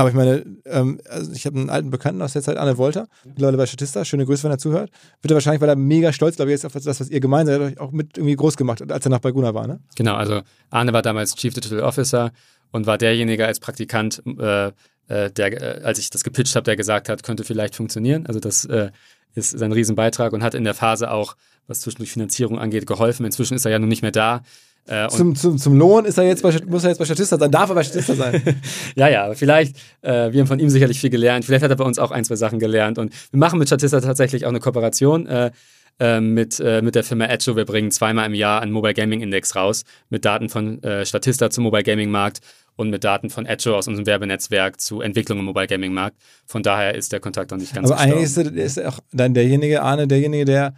[0.00, 3.06] Aber ich meine, ähm, also ich habe einen alten Bekannten aus der Zeit, Anne Wolter,
[3.26, 4.02] mittlerweile bei Statista.
[4.02, 4.90] Schöne Grüße, wenn er zuhört.
[5.20, 7.60] Wird er wahrscheinlich, weil er mega stolz, glaube ich, ist auf das, was ihr gemeinsam
[7.60, 9.80] seid, euch auch mit irgendwie groß gemacht hat, als er noch bei Guna war, ne?
[9.96, 10.40] Genau, also
[10.70, 12.32] Arne war damals Chief Digital Officer
[12.70, 14.68] und war derjenige als Praktikant, äh,
[15.08, 18.26] äh, der, äh, als ich das gepitcht habe, der gesagt hat, könnte vielleicht funktionieren.
[18.26, 18.92] Also das äh,
[19.34, 21.36] ist sein Riesenbeitrag und hat in der Phase auch,
[21.66, 23.26] was zwischendurch Finanzierung angeht, geholfen.
[23.26, 24.44] Inzwischen ist er ja nun nicht mehr da.
[24.90, 27.50] Äh, zum, zum, zum Lohn ist er jetzt bei, muss er jetzt bei Statista sein,
[27.50, 28.42] darf er bei Statista sein.
[28.96, 31.44] ja, ja, vielleicht, äh, wir haben von ihm sicherlich viel gelernt.
[31.44, 32.98] Vielleicht hat er bei uns auch ein, zwei Sachen gelernt.
[32.98, 35.26] Und wir machen mit Statista tatsächlich auch eine Kooperation.
[35.28, 35.52] Äh,
[36.00, 37.54] äh mit, äh, mit der Firma Edjo.
[37.54, 41.50] Wir bringen zweimal im Jahr einen Mobile Gaming Index raus mit Daten von äh, Statista
[41.50, 42.40] zum Mobile Gaming Markt
[42.74, 46.16] und mit Daten von Edjo aus unserem Werbenetzwerk zu Entwicklung im Mobile Gaming Markt.
[46.46, 49.82] Von daher ist der Kontakt noch nicht ganz Aber eigentlich ist, ist auch dann derjenige,
[49.82, 50.74] Arne, derjenige, der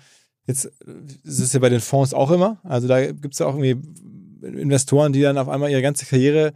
[0.46, 0.70] jetzt,
[1.24, 3.80] ist ja bei den Fonds auch immer, also da gibt es ja auch irgendwie
[4.42, 6.52] Investoren, die dann auf einmal ihre ganze Karriere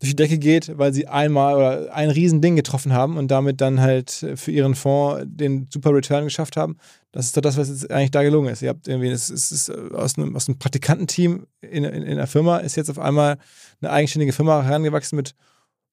[0.00, 3.80] durch die Decke geht, weil sie einmal oder ein Riesending getroffen haben und damit dann
[3.80, 6.76] halt für ihren Fonds den super Return geschafft haben.
[7.10, 8.62] Das ist doch das, was jetzt eigentlich da gelungen ist.
[8.62, 12.58] Ihr habt irgendwie, es ist, aus einem, aus einem Praktikantenteam in, in, in einer Firma
[12.58, 13.38] ist jetzt auf einmal
[13.80, 15.34] eine eigenständige Firma herangewachsen mit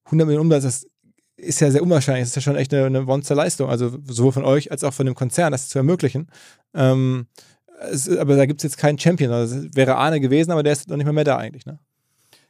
[0.06, 0.64] 100 Millionen Umsatz.
[0.64, 0.88] Das
[1.46, 2.24] ist ja sehr unwahrscheinlich.
[2.24, 3.70] Das ist ja schon echt eine, eine Monsterleistung.
[3.70, 6.28] Also sowohl von euch als auch von dem Konzern, das zu ermöglichen.
[6.74, 7.28] Ähm,
[7.90, 9.32] es, aber da gibt es jetzt keinen Champion.
[9.32, 11.80] Also das wäre Arne gewesen, aber der ist noch nicht mal mehr da eigentlich, ne?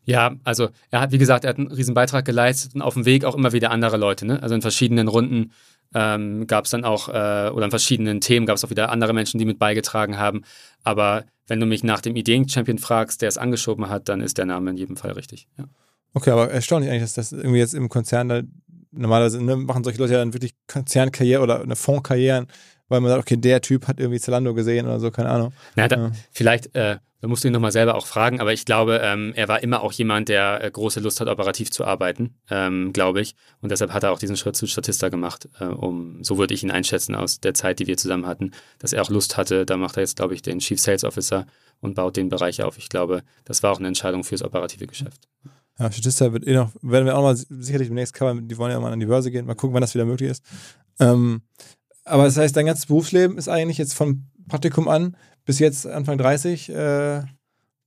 [0.06, 3.06] Ja, also er hat, wie gesagt, er hat einen riesen Beitrag geleistet und auf dem
[3.06, 4.28] Weg auch immer wieder andere Leute.
[4.28, 4.41] Ne?
[4.41, 5.52] Also in verschiedenen Runden
[5.96, 9.14] ähm, gab es dann auch, äh, oder in verschiedenen Themen gab es auch wieder andere
[9.14, 10.43] Menschen, die mit beigetragen haben.
[10.84, 14.46] Aber wenn du mich nach dem Ideen-Champion fragst, der es angeschoben hat, dann ist der
[14.46, 15.48] Name in jedem Fall richtig.
[15.58, 15.66] Ja.
[16.14, 18.41] Okay, aber erstaunlich eigentlich, dass das irgendwie jetzt im Konzern da
[18.96, 22.48] normalerweise ne, machen solche Leute ja dann wirklich Konzernkarriere oder eine Fondskarrieren
[22.88, 25.54] weil man sagt, okay, der Typ hat irgendwie Zalando gesehen oder so, keine Ahnung.
[25.76, 26.12] Na, da, ja.
[26.32, 29.48] Vielleicht, äh, da musst du ihn nochmal selber auch fragen, aber ich glaube, ähm, er
[29.48, 33.36] war immer auch jemand, der äh, große Lust hat, operativ zu arbeiten, ähm, glaube ich.
[33.62, 36.64] Und deshalb hat er auch diesen Schritt zu Statista gemacht, äh, um, so würde ich
[36.64, 39.66] ihn einschätzen aus der Zeit, die wir zusammen hatten, dass er auch Lust hatte.
[39.66, 41.48] Da macht er jetzt, glaube ich, den Chief Sales Officer
[41.82, 42.78] und baut den Bereich auf.
[42.78, 45.28] Ich glaube, das war auch eine Entscheidung fürs operative Geschäft.
[45.78, 48.80] Ja, Statista wird eh noch, werden wir auch mal sicherlich demnächst covern, die wollen ja
[48.80, 50.44] mal an die Börse gehen, mal gucken, wann das wieder möglich ist.
[51.00, 51.42] Ähm,
[52.06, 56.18] aber das heißt, dein ganzes Berufsleben ist eigentlich jetzt von Praktikum an bis jetzt Anfang
[56.18, 57.22] 30 äh,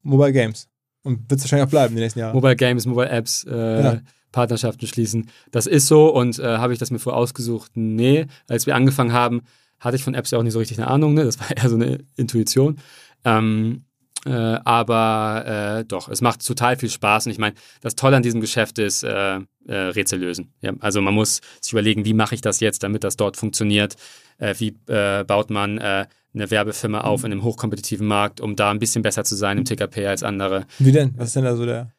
[0.03, 0.69] Mobile Games.
[1.03, 2.35] Und wird es wahrscheinlich auch bleiben die nächsten Jahre.
[2.35, 4.01] Mobile Games, Mobile Apps, äh, ja.
[4.33, 5.31] Partnerschaften schließen.
[5.51, 7.73] Das ist so und äh, habe ich das mir vorher ausgesucht?
[7.75, 8.27] Nee.
[8.49, 9.43] Als wir angefangen haben,
[9.81, 11.15] hatte ich von Apps ja auch nicht so richtig eine Ahnung.
[11.15, 11.25] Ne?
[11.25, 12.79] Das war eher so eine Intuition.
[13.25, 13.85] Ähm,
[14.29, 17.27] äh, aber äh, doch, es macht total viel Spaß.
[17.27, 20.53] Und ich meine, das Tolle an diesem Geschäft ist äh, äh, Rätsel lösen.
[20.61, 23.97] Ja, also man muss sich überlegen, wie mache ich das jetzt, damit das dort funktioniert?
[24.37, 28.79] Äh, wie äh, baut man eine Werbefirma auf in einem hochkompetitiven Markt, um da ein
[28.79, 30.67] bisschen besser zu sein im TKP als andere?
[30.79, 31.15] Wie denn?
[31.17, 31.93] Was ist denn da so der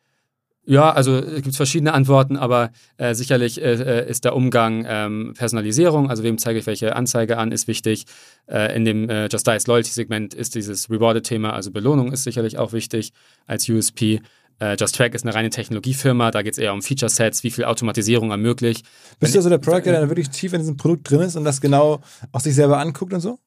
[0.69, 5.33] ja, also es gibt verschiedene Antworten, aber äh, sicherlich äh, äh, ist der Umgang ähm,
[5.35, 8.05] Personalisierung, also wem zeige ich welche Anzeige an, ist wichtig.
[8.45, 12.59] Äh, in dem äh, Just Dice Loyalty Segment ist dieses Rewarded-Thema, also Belohnung ist sicherlich
[12.59, 13.13] auch wichtig
[13.47, 14.21] als USP.
[14.59, 17.65] Äh, Just Track ist eine reine Technologiefirma, da geht es eher um Feature-Sets, wie viel
[17.65, 18.85] Automatisierung ermöglicht.
[19.19, 21.45] Bist du also der Product, der dann wirklich tief in diesem Produkt drin ist und
[21.45, 22.01] das genau
[22.31, 23.39] auch sich selber anguckt und so?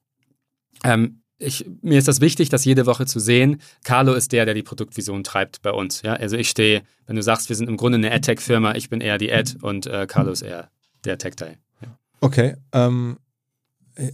[0.83, 3.61] Ähm, ich, mir ist das wichtig, das jede Woche zu sehen.
[3.83, 6.01] Carlo ist der, der die Produktvision treibt bei uns.
[6.01, 6.13] Ja?
[6.13, 9.17] Also ich stehe, wenn du sagst, wir sind im Grunde eine AdTech-Firma, ich bin eher
[9.17, 10.69] die Ad und äh, Carlo ist eher
[11.03, 11.57] der Tech-Teil.
[11.81, 11.97] Ja.
[12.21, 12.55] Okay.
[12.71, 13.17] Ähm,
[13.95, 14.11] äh,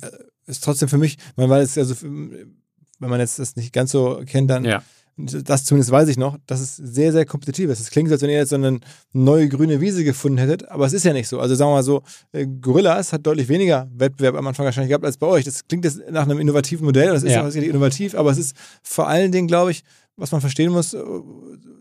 [0.47, 2.59] ist trotzdem für mich, weil es also, wenn
[2.99, 4.81] man jetzt das nicht ganz so kennt, dann ja
[5.19, 7.79] das zumindest weiß ich noch, dass es sehr, sehr kompetitiv ist.
[7.79, 8.79] Es klingt, als wenn ihr jetzt so eine
[9.11, 11.39] neue grüne Wiese gefunden hättet, aber es ist ja nicht so.
[11.39, 15.05] Also sagen wir mal so, äh, Gorillas hat deutlich weniger Wettbewerb am Anfang wahrscheinlich gehabt
[15.05, 15.43] als bei euch.
[15.43, 18.55] Das klingt jetzt nach einem innovativen Modell, das ist ja auch innovativ, aber es ist
[18.81, 19.83] vor allen Dingen, glaube ich,
[20.19, 20.99] was man verstehen muss, äh,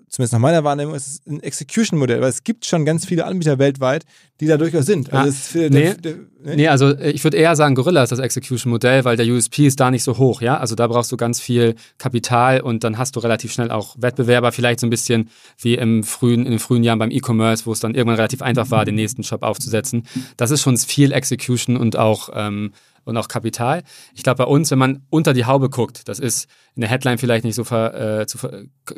[0.08, 4.04] zumindest nach meiner Wahrnehmung, ist ein Execution-Modell, weil es gibt schon ganz viele Anbieter weltweit,
[4.40, 5.12] die da durchaus sind.
[5.12, 6.14] Also ah, nee, der, der,
[6.44, 9.66] Nee, nee also äh, ich würde eher sagen, Gorilla ist das Execution-Modell, weil der USP
[9.66, 10.56] ist da nicht so hoch, ja.
[10.58, 14.52] Also da brauchst du ganz viel Kapital und dann hast du relativ schnell auch Wettbewerber,
[14.52, 17.80] vielleicht so ein bisschen wie im frühen, in den frühen Jahren beim E-Commerce, wo es
[17.80, 20.04] dann irgendwann relativ einfach war, den nächsten Shop aufzusetzen.
[20.36, 22.72] Das ist schon viel Execution und auch ähm,
[23.04, 23.82] und auch Kapital.
[24.14, 27.18] Ich glaube, bei uns, wenn man unter die Haube guckt, das ist in der Headline
[27.18, 28.38] vielleicht nicht so ver, äh, zu,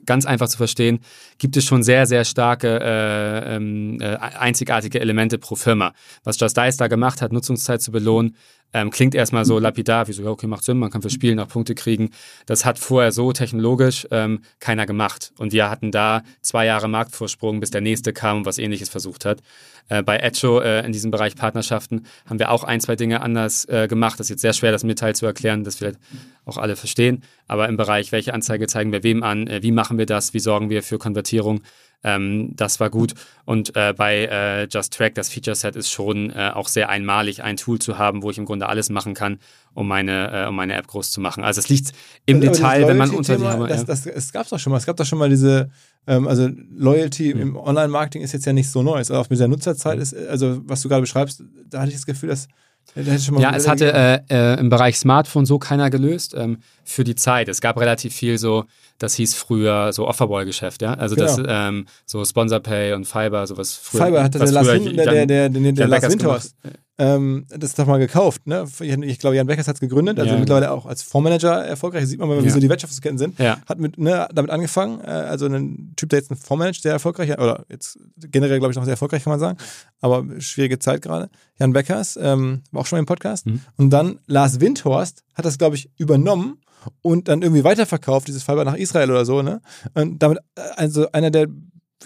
[0.04, 1.00] ganz einfach zu verstehen,
[1.38, 5.92] gibt es schon sehr, sehr starke, äh, ähm, äh, einzigartige Elemente pro Firma.
[6.24, 8.36] Was Just Dice da gemacht hat, Nutzungszeit zu belohnen,
[8.72, 11.38] ähm, klingt erstmal so lapidar, wie so, ja, okay, macht Sinn, man kann für Spielen
[11.40, 12.10] auch Punkte kriegen.
[12.46, 15.32] Das hat vorher so technologisch ähm, keiner gemacht.
[15.38, 19.24] Und wir hatten da zwei Jahre Marktvorsprung, bis der nächste kam und was ähnliches versucht
[19.24, 19.42] hat.
[19.88, 23.64] Äh, bei Echo äh, in diesem Bereich Partnerschaften haben wir auch ein, zwei Dinge anders
[23.66, 24.20] äh, gemacht.
[24.20, 25.98] Das ist jetzt sehr schwer, das im Detail zu erklären, das vielleicht
[26.44, 27.22] auch alle verstehen.
[27.48, 30.40] Aber im Bereich, welche Anzeige zeigen wir wem an, äh, wie machen wir das, wie
[30.40, 31.62] sorgen wir für Konvertierung,
[32.02, 33.14] ähm, das war gut.
[33.44, 37.42] Und äh, bei äh, Just Track, das Feature Set ist schon äh, auch sehr einmalig,
[37.42, 39.38] ein Tool zu haben, wo ich im Grunde alles machen kann,
[39.74, 41.44] um meine, äh, um meine App groß zu machen.
[41.44, 41.92] Also es liegt
[42.26, 44.70] im Aber Detail, wenn man unter die Hammer, das, das, Es gab es doch schon
[44.70, 44.78] mal.
[44.78, 45.70] Es gab doch schon mal diese,
[46.06, 47.40] ähm, also Loyalty mhm.
[47.40, 49.02] im Online-Marketing ist jetzt ja nicht so neu.
[49.10, 52.30] Auch mit der Nutzerzeit ist, also was du gerade beschreibst, da hatte ich das Gefühl,
[52.30, 52.48] dass
[52.94, 57.48] ja, es hatte äh, äh, im Bereich Smartphone so keiner gelöst ähm, für die Zeit.
[57.48, 58.64] Es gab relativ viel so,
[58.98, 60.94] das hieß früher so Offerball-Geschäft, ja.
[60.94, 61.36] Also genau.
[61.36, 64.06] das ähm, so Sponsorpay und Fiber, sowas früher.
[64.06, 66.56] Fiber hatte der Lars, der, der, der, der, der Lars Windhorst
[67.00, 68.46] ähm, das doch mal gekauft.
[68.46, 68.66] Ne?
[68.80, 70.38] Ich glaube, Jan Beckers hat es gegründet, also ja.
[70.38, 72.02] mittlerweile auch als Fondsmanager erfolgreich.
[72.02, 72.52] Das sieht man mal, wie ja.
[72.52, 73.38] so die Wirtschaftsketten sind.
[73.38, 73.58] Ja.
[73.66, 77.30] Hat mit, ne, damit angefangen, äh, also ein Typ, der jetzt ein Fondsmanager, sehr erfolgreich,
[77.38, 79.56] oder jetzt generell, glaube ich, noch sehr erfolgreich, kann man sagen.
[80.00, 81.30] Aber schwierige Zeit gerade.
[81.58, 83.46] Jan Beckers ähm, war auch schon mal im Podcast.
[83.46, 83.60] Mhm.
[83.78, 86.60] Und dann Lars Windhorst hat das, glaube ich, übernommen
[87.00, 89.40] und dann irgendwie weiterverkauft, dieses Fiber nach Israel oder so.
[89.40, 89.62] Ne?
[89.94, 91.46] Und damit, äh, also einer der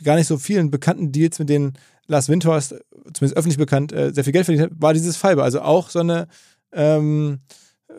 [0.04, 1.74] gar nicht so vielen bekannten Deals, mit denen
[2.06, 2.74] Lars Windhorst,
[3.12, 5.44] zumindest öffentlich bekannt, äh, sehr viel Geld verdient hat, war dieses Fiber.
[5.44, 6.26] Also auch so eine,
[6.72, 7.40] ähm,
[7.88, 7.94] äh,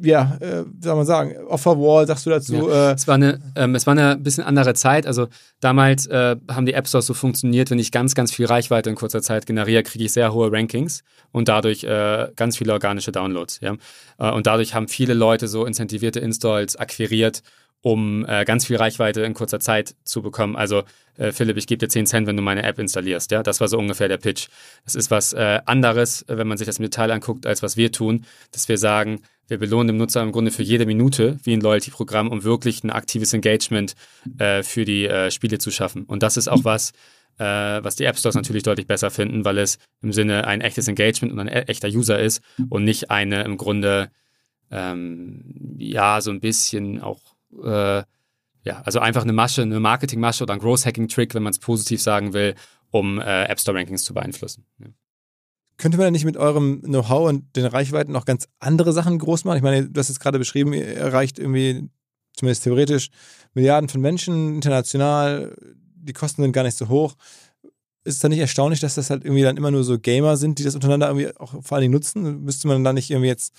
[0.00, 2.68] ja, äh, wie soll man sagen, Offerwall, sagst du dazu?
[2.68, 2.90] Ja.
[2.90, 5.06] Äh, es, war eine, ähm, es war eine bisschen andere Zeit.
[5.06, 5.28] Also
[5.60, 8.96] damals äh, haben die App Stores so funktioniert, wenn ich ganz, ganz viel Reichweite in
[8.96, 11.02] kurzer Zeit generiere, kriege ich sehr hohe Rankings
[11.32, 13.60] und dadurch äh, ganz viele organische Downloads.
[13.60, 13.76] Ja?
[14.18, 17.42] Äh, und dadurch haben viele Leute so incentivierte Installs akquiriert
[17.84, 20.56] um äh, ganz viel Reichweite in kurzer Zeit zu bekommen.
[20.56, 20.84] Also
[21.18, 23.30] äh, Philipp, ich gebe dir 10 Cent, wenn du meine App installierst.
[23.30, 24.48] Ja, das war so ungefähr der Pitch.
[24.86, 27.92] Das ist was äh, anderes, wenn man sich das im Detail anguckt, als was wir
[27.92, 31.60] tun, dass wir sagen, wir belohnen den Nutzer im Grunde für jede Minute wie ein
[31.60, 33.94] Loyalty-Programm, um wirklich ein aktives Engagement
[34.38, 36.04] äh, für die äh, Spiele zu schaffen.
[36.04, 36.92] Und das ist auch was,
[37.36, 40.88] äh, was die App Stores natürlich deutlich besser finden, weil es im Sinne ein echtes
[40.88, 44.08] Engagement und ein e-, echter User ist und nicht eine im Grunde
[44.70, 48.02] ähm, ja so ein bisschen auch äh,
[48.64, 52.32] ja, also einfach eine Masche, eine Marketingmasche oder ein Growth-Hacking-Trick, wenn man es positiv sagen
[52.32, 52.54] will,
[52.90, 54.64] um äh, App Store-Rankings zu beeinflussen.
[54.78, 54.86] Ja.
[55.76, 59.44] Könnte man denn nicht mit eurem Know-how und den Reichweiten noch ganz andere Sachen groß
[59.44, 59.56] machen?
[59.56, 61.88] Ich meine, du hast es gerade beschrieben, ihr erreicht irgendwie,
[62.32, 63.10] zumindest theoretisch,
[63.54, 65.54] Milliarden von Menschen international,
[65.96, 67.14] die Kosten sind gar nicht so hoch.
[68.04, 70.58] Ist es dann nicht erstaunlich, dass das halt irgendwie dann immer nur so Gamer sind,
[70.58, 72.44] die das untereinander irgendwie auch vor allen Dingen nutzen?
[72.44, 73.54] Müsste man dann nicht irgendwie jetzt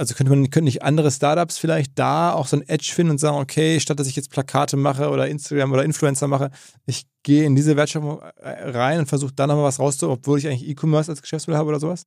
[0.00, 3.18] also könnte man könnte nicht andere Startups vielleicht da auch so ein Edge finden und
[3.18, 6.50] sagen, okay, statt dass ich jetzt Plakate mache oder Instagram oder Influencer mache,
[6.86, 10.48] ich gehe in diese Wertschöpfung äh, rein und versuche da nochmal was rauszuholen, obwohl ich
[10.48, 12.06] eigentlich E-Commerce als Geschäftsmodell habe oder sowas?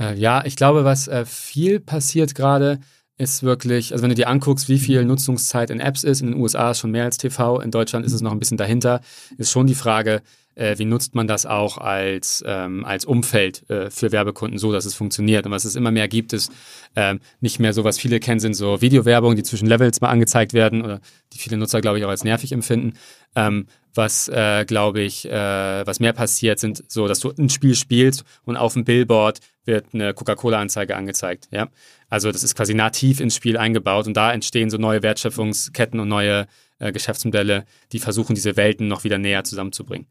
[0.00, 2.80] Äh, ja, ich glaube, was äh, viel passiert gerade,
[3.18, 6.40] ist wirklich, also wenn du dir anguckst, wie viel Nutzungszeit in Apps ist, in den
[6.40, 9.02] USA ist schon mehr als TV, in Deutschland ist es noch ein bisschen dahinter,
[9.36, 10.22] ist schon die Frage,
[10.58, 14.84] äh, wie nutzt man das auch als, ähm, als Umfeld äh, für Werbekunden so, dass
[14.84, 15.46] es funktioniert.
[15.46, 16.52] Und was es immer mehr gibt, ist
[16.96, 20.52] ähm, nicht mehr so, was viele kennen, sind so Videowerbung, die zwischen Levels mal angezeigt
[20.52, 21.00] werden oder
[21.32, 22.94] die viele Nutzer, glaube ich, auch als nervig empfinden.
[23.36, 27.74] Ähm, was, äh, glaube ich, äh, was mehr passiert, sind so, dass du ein Spiel
[27.74, 31.48] spielst und auf dem Billboard wird eine Coca-Cola-Anzeige angezeigt.
[31.50, 31.68] Ja?
[32.08, 36.08] Also das ist quasi nativ ins Spiel eingebaut und da entstehen so neue Wertschöpfungsketten und
[36.08, 36.46] neue
[36.78, 40.06] äh, Geschäftsmodelle, die versuchen, diese Welten noch wieder näher zusammenzubringen.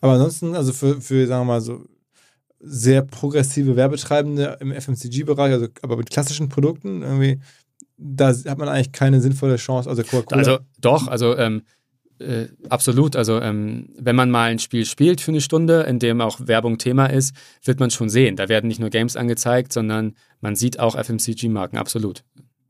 [0.00, 1.84] Aber ansonsten, also für, für sagen wir mal so,
[2.60, 7.40] sehr progressive Werbetreibende im FMCG-Bereich, also aber mit klassischen Produkten, irgendwie,
[7.96, 9.88] da hat man eigentlich keine sinnvolle Chance.
[9.88, 10.38] Also Coca-Cola.
[10.38, 11.62] Also doch, also ähm,
[12.20, 13.16] äh, absolut.
[13.16, 16.78] Also ähm, wenn man mal ein Spiel spielt für eine Stunde, in dem auch Werbung
[16.78, 18.36] Thema ist, wird man schon sehen.
[18.36, 22.24] Da werden nicht nur Games angezeigt, sondern man sieht auch FMCG-Marken, absolut.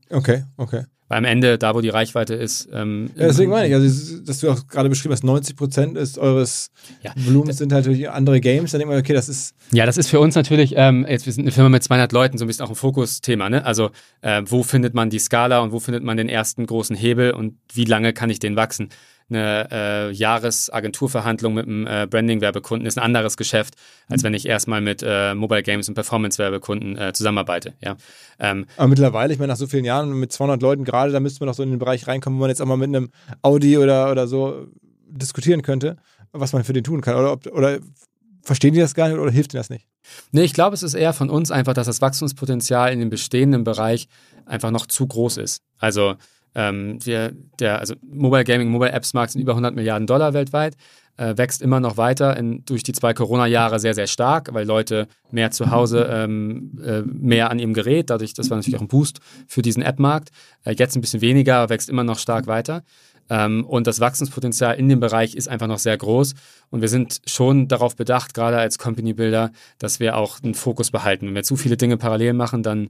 [0.09, 0.85] Okay, okay.
[1.09, 2.69] Weil am Ende, da wo die Reichweite ist.
[2.71, 6.19] Ähm, ja, deswegen meine ich, also, dass du auch gerade beschrieben hast, 90 Prozent ist
[6.19, 6.69] eures
[7.01, 8.71] ja, Volumens sind halt natürlich andere Games.
[8.71, 9.55] Dann denkt man, okay, das ist.
[9.71, 12.37] Ja, das ist für uns natürlich, ähm, jetzt, wir sind eine Firma mit 200 Leuten,
[12.37, 13.49] so ein bisschen auch ein Fokusthema.
[13.49, 13.65] Ne?
[13.65, 13.89] Also,
[14.21, 17.55] äh, wo findet man die Skala und wo findet man den ersten großen Hebel und
[17.73, 18.89] wie lange kann ich den wachsen?
[19.29, 23.75] Eine äh, Jahresagenturverhandlung mit einem äh, Branding-Werbekunden ist ein anderes Geschäft,
[24.07, 27.73] als wenn ich erstmal mit äh, Mobile Games und Performance-Werbekunden äh, zusammenarbeite.
[27.81, 27.95] Ja.
[28.39, 31.41] Ähm, Aber mittlerweile, ich meine, nach so vielen Jahren mit 200 Leuten gerade, da müsste
[31.41, 33.11] man doch so in den Bereich reinkommen, wo man jetzt auch mal mit einem
[33.41, 34.67] Audi oder, oder so
[35.07, 35.97] diskutieren könnte,
[36.31, 37.15] was man für den tun kann.
[37.15, 37.79] Oder, ob, oder
[38.41, 39.87] verstehen die das gar nicht oder hilft ihnen das nicht?
[40.31, 43.63] Nee, ich glaube, es ist eher von uns einfach, dass das Wachstumspotenzial in dem bestehenden
[43.63, 44.07] Bereich
[44.45, 45.61] einfach noch zu groß ist.
[45.77, 46.15] Also
[46.55, 50.75] ähm, wir, der, also Mobile Gaming, Mobile Apps Markt sind über 100 Milliarden Dollar weltweit,
[51.17, 55.07] äh, wächst immer noch weiter in, durch die zwei Corona-Jahre sehr, sehr stark, weil Leute
[55.31, 58.87] mehr zu Hause, ähm, äh, mehr an ihrem Gerät, dadurch, das war natürlich auch ein
[58.87, 60.29] Boost für diesen App-Markt.
[60.63, 62.83] Äh, jetzt ein bisschen weniger, wächst immer noch stark weiter.
[63.29, 66.33] Ähm, und das Wachstumspotenzial in dem Bereich ist einfach noch sehr groß.
[66.71, 70.89] Und wir sind schon darauf bedacht, gerade als Company Builder, dass wir auch einen Fokus
[70.89, 71.27] behalten.
[71.27, 72.89] Wenn wir zu viele Dinge parallel machen, dann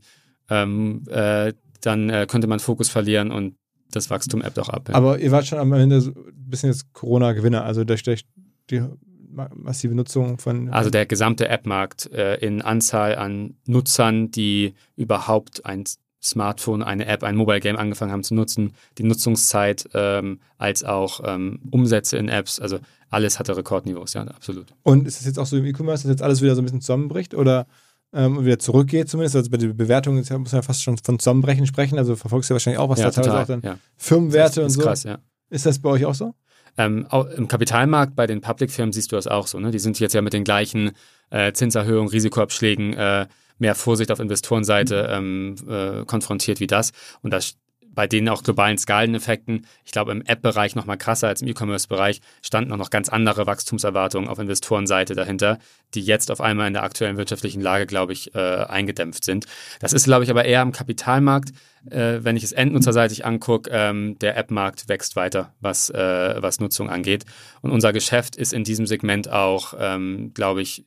[0.50, 3.56] ähm, äh, dann äh, könnte man Fokus verlieren und
[3.92, 4.90] das Wachstum ebbt auch ab.
[4.90, 4.96] Ja.
[4.96, 8.26] Aber ihr wart schon am Ende so ein bisschen jetzt Corona-Gewinner, also durch, durch
[8.70, 8.84] die
[9.32, 10.70] massive Nutzung von.
[10.70, 15.86] Also der gesamte App-Markt äh, in Anzahl an Nutzern, die überhaupt ein
[16.22, 21.22] Smartphone, eine App, ein Mobile Game angefangen haben zu nutzen, die Nutzungszeit ähm, als auch
[21.24, 24.68] ähm, Umsätze in Apps, also alles hatte Rekordniveaus, ja, absolut.
[24.84, 26.82] Und ist es jetzt auch so im E-Commerce, dass jetzt alles wieder so ein bisschen
[26.82, 27.68] zusammenbricht oder
[28.14, 29.36] ähm, wieder zurückgeht zumindest.
[29.36, 31.98] Also bei der Bewertung muss man ja fast schon von Zusammenbrechen sprechen.
[31.98, 33.80] Also verfolgst du ja wahrscheinlich auch, was ja, da teilweise total, auch dann ja.
[33.98, 34.88] Firmenwerte das ist, und so.
[34.88, 35.20] Krass, ja.
[35.50, 36.34] Ist das bei euch auch so?
[36.78, 39.60] Ähm, auch Im Kapitalmarkt bei den Public-Firmen siehst du das auch so.
[39.60, 39.72] Ne?
[39.72, 40.92] Die sind jetzt ja mit den gleichen
[41.30, 46.92] äh, Zinserhöhungen, Risikoabschlägen, äh, mehr Vorsicht auf Investorenseite ähm, äh, konfrontiert wie das.
[47.22, 47.56] Und das
[48.00, 52.22] bei denen auch globalen Skaleneffekten, ich glaube im App-Bereich noch mal krasser als im E-Commerce-Bereich,
[52.42, 55.60] standen noch ganz andere Wachstumserwartungen auf Investorenseite dahinter,
[55.94, 59.48] die jetzt auf einmal in der aktuellen wirtschaftlichen Lage, glaube ich, äh, eingedämpft sind.
[59.82, 61.52] Das ist, glaube ich, aber eher am Kapitalmarkt.
[61.92, 66.90] Äh, wenn ich es endnutzerseitig angucke, ähm, der App-Markt wächst weiter, was, äh, was Nutzung
[66.90, 67.26] angeht.
[67.60, 70.86] Und unser Geschäft ist in diesem Segment auch, ähm, glaube ich,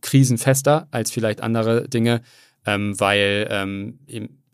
[0.00, 2.22] krisenfester als vielleicht andere Dinge,
[2.66, 4.00] ähm, weil ähm,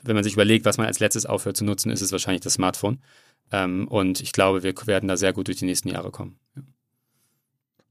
[0.07, 2.55] wenn man sich überlegt, was man als letztes aufhört zu nutzen, ist es wahrscheinlich das
[2.55, 2.99] Smartphone.
[3.53, 6.39] Ähm, und ich glaube, wir werden da sehr gut durch die nächsten Jahre kommen.
[6.55, 6.63] Ja.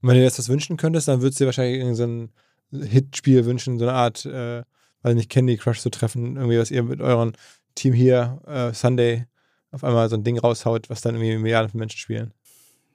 [0.02, 2.30] Wenn du dir jetzt das wünschen könntest, dann würdest du dir wahrscheinlich so ein
[2.72, 4.62] Hitspiel wünschen, so eine Art, äh,
[5.02, 7.32] weil nicht Candy Crush zu treffen, irgendwie, was ihr mit eurem
[7.74, 9.26] Team hier, äh, Sunday,
[9.70, 12.32] auf einmal so ein Ding raushaut, was dann irgendwie Milliarden von Menschen spielen.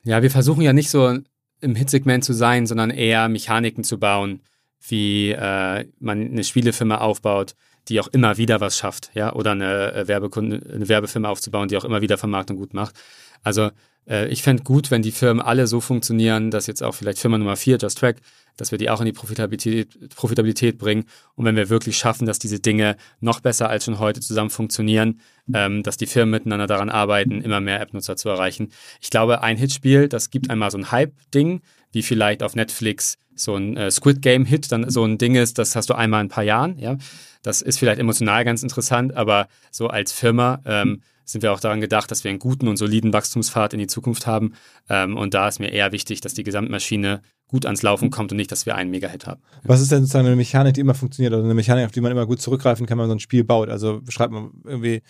[0.03, 1.19] Ja, wir versuchen ja nicht so
[1.61, 4.41] im Hitsegment zu sein, sondern eher Mechaniken zu bauen,
[4.87, 7.55] wie äh, man eine Spielefirma aufbaut,
[7.91, 11.77] die auch immer wieder was schafft, ja, oder eine, äh, Werbekunde, eine Werbefirma aufzubauen, die
[11.77, 12.95] auch immer wieder Vermarktung gut macht.
[13.43, 13.69] Also
[14.09, 17.37] äh, ich fände gut, wenn die Firmen alle so funktionieren, dass jetzt auch vielleicht Firma
[17.37, 18.17] Nummer 4, Just Track,
[18.57, 22.39] dass wir die auch in die Profitabilität, Profitabilität bringen und wenn wir wirklich schaffen, dass
[22.39, 25.19] diese Dinge noch besser als schon heute zusammen funktionieren,
[25.53, 28.71] ähm, dass die Firmen miteinander daran arbeiten, immer mehr App-Nutzer zu erreichen.
[29.01, 31.61] Ich glaube, ein Hitspiel, das gibt einmal so ein Hype-Ding,
[31.91, 35.75] wie vielleicht auf Netflix so ein äh, Squid Game-Hit dann so ein Ding ist, das
[35.75, 36.97] hast du einmal in ein paar Jahren, ja.
[37.43, 41.81] Das ist vielleicht emotional ganz interessant, aber so als Firma ähm, sind wir auch daran
[41.81, 44.53] gedacht, dass wir einen guten und soliden Wachstumspfad in die Zukunft haben.
[44.89, 48.37] Ähm, und da ist mir eher wichtig, dass die Gesamtmaschine gut ans Laufen kommt und
[48.37, 49.41] nicht, dass wir einen Mega-Hit haben.
[49.63, 52.11] Was ist denn sozusagen eine Mechanik, die immer funktioniert oder eine Mechanik, auf die man
[52.11, 53.69] immer gut zurückgreifen kann, wenn man so ein Spiel baut?
[53.69, 55.01] Also beschreibt man irgendwie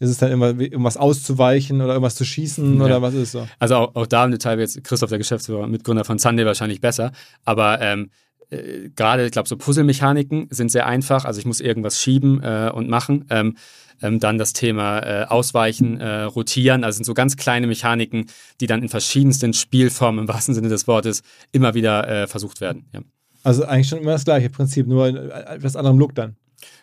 [0.00, 2.84] ist es dann immer irgendwas auszuweichen oder irgendwas zu schießen ja.
[2.84, 3.46] oder was ist so?
[3.58, 7.12] Also auch, auch da im Detail jetzt Christoph, der Geschäftsführer, Mitgründer von Sunday, wahrscheinlich besser.
[7.44, 8.10] Aber ähm,
[8.48, 11.26] äh, gerade, ich glaube, so Puzzle-Mechaniken sind sehr einfach.
[11.26, 13.26] Also ich muss irgendwas schieben äh, und machen.
[13.30, 13.56] Ähm,
[14.02, 16.84] ähm, dann das Thema äh, Ausweichen, äh, Rotieren.
[16.84, 18.26] Also sind so ganz kleine Mechaniken,
[18.60, 21.22] die dann in verschiedensten Spielformen im wahrsten Sinne des Wortes
[21.52, 22.86] immer wieder äh, versucht werden.
[22.94, 23.00] Ja.
[23.42, 26.36] Also eigentlich schon immer das gleiche Prinzip, nur in etwas anderem Look dann.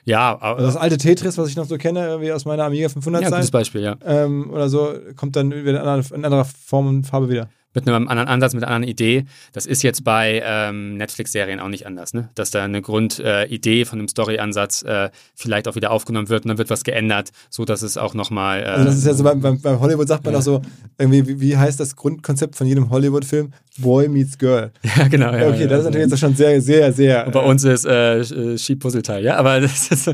[0.06, 3.24] Ja, also das alte Tetris, was ich noch so kenne, wie aus meiner Amiga 500
[3.24, 3.98] ja, gutes Beispiel, ja.
[4.06, 7.50] Ähm, oder so, kommt dann wieder in anderer Form und Farbe wieder
[7.86, 9.26] mit einem anderen Ansatz, mit einer anderen Idee.
[9.54, 12.30] Das ist jetzt bei ähm, Netflix-Serien auch nicht anders, ne?
[12.36, 16.50] dass da eine Grundidee äh, von einem Story-Ansatz äh, vielleicht auch wieder aufgenommen wird und
[16.50, 18.62] dann wird was geändert, so dass es auch nochmal.
[18.62, 20.40] Äh, also das ist ja so beim, beim, Hollywood sagt man ja.
[20.40, 20.62] auch so
[20.98, 23.54] irgendwie, wie, wie, heißt das Grundkonzept von jedem Hollywood-Film?
[23.78, 24.72] Boy meets Girl.
[24.98, 25.32] Ja, genau.
[25.32, 27.28] Ja, okay, ja, das ist natürlich jetzt schon sehr, sehr, sehr.
[27.28, 30.12] Und bei uns ist äh, Sheep-Puzzleteil, ja, aber das ist,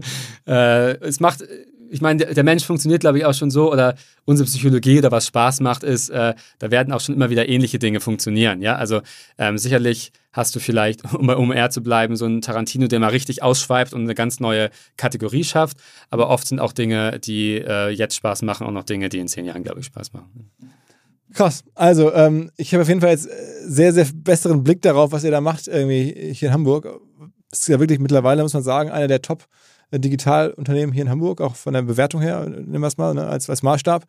[0.47, 1.43] äh, es macht
[1.93, 3.93] ich meine, der, Mensch funktioniert, glaube ich, auch schon so, oder
[4.25, 7.77] unsere Psychologie oder was Spaß macht, ist, äh, da werden auch schon immer wieder ähnliche
[7.77, 8.63] Dinge funktionieren.
[8.63, 9.01] Ja, also
[9.37, 13.09] ähm, sicherlich hast du vielleicht, um bei OMR zu bleiben, so einen Tarantino, der mal
[13.09, 15.77] richtig ausschweift und eine ganz neue Kategorie schafft.
[16.09, 19.27] Aber oft sind auch Dinge, die äh, jetzt Spaß machen, auch noch Dinge, die in
[19.27, 20.49] zehn Jahren, glaube ich, Spaß machen.
[21.31, 21.63] Krass.
[21.75, 23.29] Also, ähm, ich habe auf jeden Fall jetzt
[23.65, 26.87] sehr, sehr besseren Blick darauf, was ihr da macht, irgendwie hier in Hamburg.
[27.51, 29.63] Das ist ja wirklich mittlerweile, muss man sagen, einer der Top- äh,
[29.99, 33.49] Digitalunternehmen hier in Hamburg, auch von der Bewertung her, nehmen wir es mal, ne, als,
[33.49, 34.05] als Maßstab,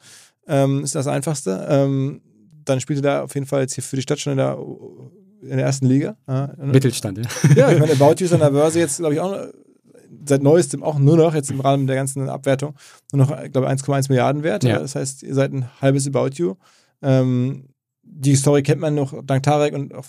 [0.46, 1.66] ähm, ist das einfachste.
[1.68, 2.20] Ähm,
[2.64, 4.58] dann spielte da auf jeden Fall jetzt hier für die Stadt schon in der,
[5.42, 6.16] in der ersten Liga.
[6.56, 7.24] Mittelstand, ja.
[7.56, 9.36] Ja, ich meine, About You ist an der Börse jetzt, glaube ich, auch
[10.26, 12.74] seit neuestem auch nur noch, jetzt im Rahmen der ganzen Abwertung,
[13.12, 14.64] nur noch, glaube ich, 1,1 Milliarden wert.
[14.64, 14.78] Ja.
[14.78, 16.54] Das heißt, ihr seid ein halbes About You.
[17.02, 17.68] Ähm,
[18.02, 20.06] die Story kennt man noch dank Tarek und auch,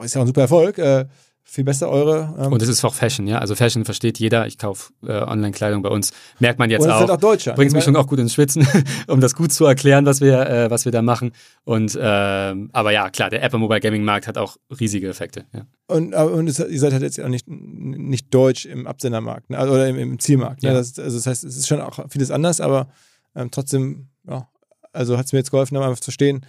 [0.00, 0.78] ist ja auch ein super Erfolg.
[0.78, 1.06] Äh,
[1.48, 2.34] viel besser eure.
[2.38, 3.38] Ähm und es ist auch Fashion, ja.
[3.38, 4.46] Also Fashion versteht jeder.
[4.46, 6.12] Ich kaufe äh, Online-Kleidung bei uns.
[6.40, 6.98] Merkt man jetzt und auch.
[6.98, 7.54] Sind auch Deutscher.
[7.54, 8.66] Bringt mich schon auch gut ins Schwitzen,
[9.06, 11.30] um das gut zu erklären, was wir, äh, was wir da machen.
[11.64, 15.44] Und äh, aber ja, klar, der Apple Mobile Gaming Markt hat auch riesige Effekte.
[15.54, 15.62] Ja.
[15.86, 19.58] Und, und es, ihr seid halt jetzt auch nicht, nicht deutsch im Absendermarkt ne?
[19.58, 20.64] Also, oder im, im Zielmarkt.
[20.64, 20.74] Ne?
[20.74, 22.88] Das, also das heißt, es ist schon auch vieles anders, aber
[23.36, 24.48] ähm, trotzdem, ja,
[24.92, 26.44] also hat es mir jetzt geholfen, einfach zu verstehen,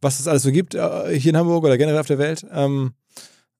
[0.00, 2.46] was es alles so gibt äh, hier in Hamburg oder generell auf der Welt.
[2.50, 2.94] Ähm,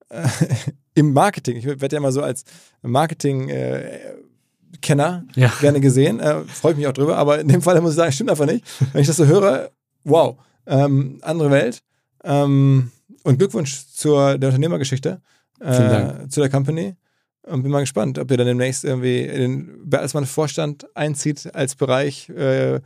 [0.08, 0.26] äh,
[0.94, 1.56] im Marketing.
[1.56, 2.44] Ich werde ja immer so als
[2.82, 5.52] Marketing-Kenner äh, ja.
[5.60, 6.20] gerne gesehen.
[6.20, 8.46] Äh, Freue ich mich auch drüber, aber in dem Fall muss ich sagen, stimmt einfach
[8.46, 8.64] nicht.
[8.92, 9.70] Wenn ich das so höre,
[10.04, 10.36] wow,
[10.66, 11.82] ähm, andere Welt.
[12.24, 12.90] Ähm,
[13.22, 15.20] und Glückwunsch zur der Unternehmergeschichte,
[15.60, 16.96] äh, zu der Company.
[17.42, 21.76] Und bin mal gespannt, ob ihr dann demnächst irgendwie in den Bertelsmann Vorstand einzieht als
[21.76, 22.80] Bereich äh,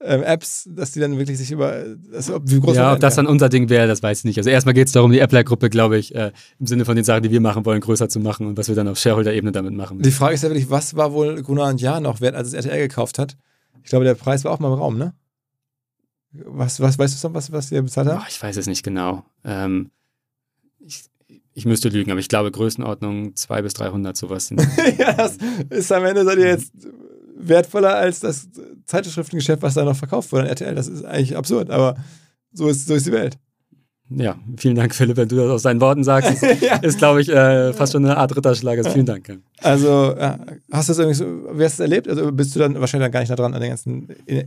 [0.00, 3.26] ähm, Apps, dass die dann wirklich sich über, also, wie groß Ja, ob das dann
[3.26, 4.38] unser Ding wäre, das weiß ich nicht.
[4.38, 7.22] Also erstmal geht es darum, die Appler-Gruppe, glaube ich, äh, im Sinne von den Sachen,
[7.22, 10.00] die wir machen wollen, größer zu machen und was wir dann auf Shareholder-Ebene damit machen.
[10.00, 12.54] Die Frage ist ja wirklich, was war wohl Gunnar und Jahr noch wert, als es
[12.54, 13.36] RTL gekauft hat?
[13.82, 15.14] Ich glaube, der Preis war auch mal im Raum, ne?
[16.30, 18.22] Was, was weißt du noch, was, was ihr bezahlt habt?
[18.22, 19.24] Oh, ich weiß es nicht genau.
[19.44, 19.90] Ähm,
[20.78, 21.06] ich,
[21.54, 24.50] ich müsste lügen, aber ich glaube Größenordnung 200 bis 300 sowas.
[24.98, 25.38] ja, das
[25.70, 26.72] ist am Ende seid ihr jetzt
[27.38, 28.48] wertvoller als das
[28.86, 30.74] Zeitschriftengeschäft, was da noch verkauft wurde an RTL.
[30.74, 31.96] Das ist eigentlich absurd, aber
[32.52, 33.38] so ist, so ist die Welt.
[34.10, 36.42] Ja, vielen Dank, Philipp, wenn du das aus deinen Worten sagst.
[36.62, 36.76] ja.
[36.76, 38.78] Ist, glaube ich, äh, fast schon eine Art Ritterschlag.
[38.78, 39.38] Also vielen Dank.
[39.60, 42.08] Also, hast du das irgendwie so, wie hast du das erlebt?
[42.08, 44.08] Also bist du dann wahrscheinlich dann gar nicht da dran an den ganzen.
[44.26, 44.46] Äh,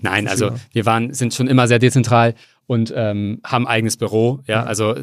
[0.00, 2.34] Nein, also wir waren, sind schon immer sehr dezentral
[2.66, 4.40] und ähm, haben ein eigenes Büro.
[4.46, 4.94] Ja, also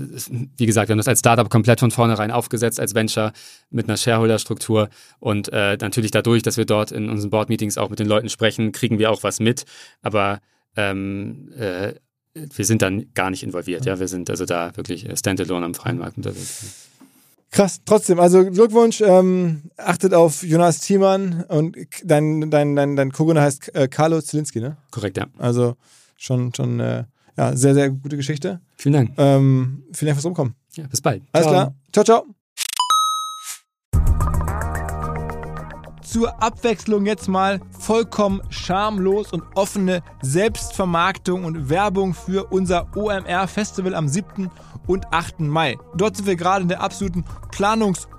[0.57, 3.33] wie gesagt, wir haben das als Startup komplett von vornherein aufgesetzt, als Venture
[3.69, 4.89] mit einer Shareholder-Struktur
[5.19, 8.71] und äh, natürlich dadurch, dass wir dort in unseren Board-Meetings auch mit den Leuten sprechen,
[8.71, 9.65] kriegen wir auch was mit.
[10.01, 10.39] Aber
[10.75, 11.93] ähm, äh,
[12.33, 13.85] wir sind dann gar nicht involviert.
[13.85, 16.87] Ja, wir sind also da wirklich standalone am freien Markt unterwegs.
[17.51, 23.41] Krass, trotzdem, also Glückwunsch, ähm, achtet auf Jonas Thiemann und dein, dein, dein, dein Co-Gründer
[23.41, 24.77] heißt äh, Carlo Zielinski, ne?
[24.91, 25.25] Korrekt, ja.
[25.39, 25.75] Also
[26.15, 27.05] schon, schon äh,
[27.39, 28.59] ja, sehr, sehr gute Geschichte.
[28.75, 29.11] Vielen Dank.
[29.17, 30.55] Ähm, vielen Dank fürs Rumkommen.
[30.75, 31.23] Ja, bis bald.
[31.31, 31.53] Alles ciao.
[31.53, 31.75] klar.
[31.93, 32.25] Ciao, ciao.
[36.03, 43.93] zur Abwechslung jetzt mal vollkommen schamlos und offene Selbstvermarktung und Werbung für unser OMR Festival
[43.93, 44.49] am 7
[44.87, 45.41] und 8.
[45.41, 45.77] Mai.
[45.95, 47.25] Dort sind wir gerade in der absoluten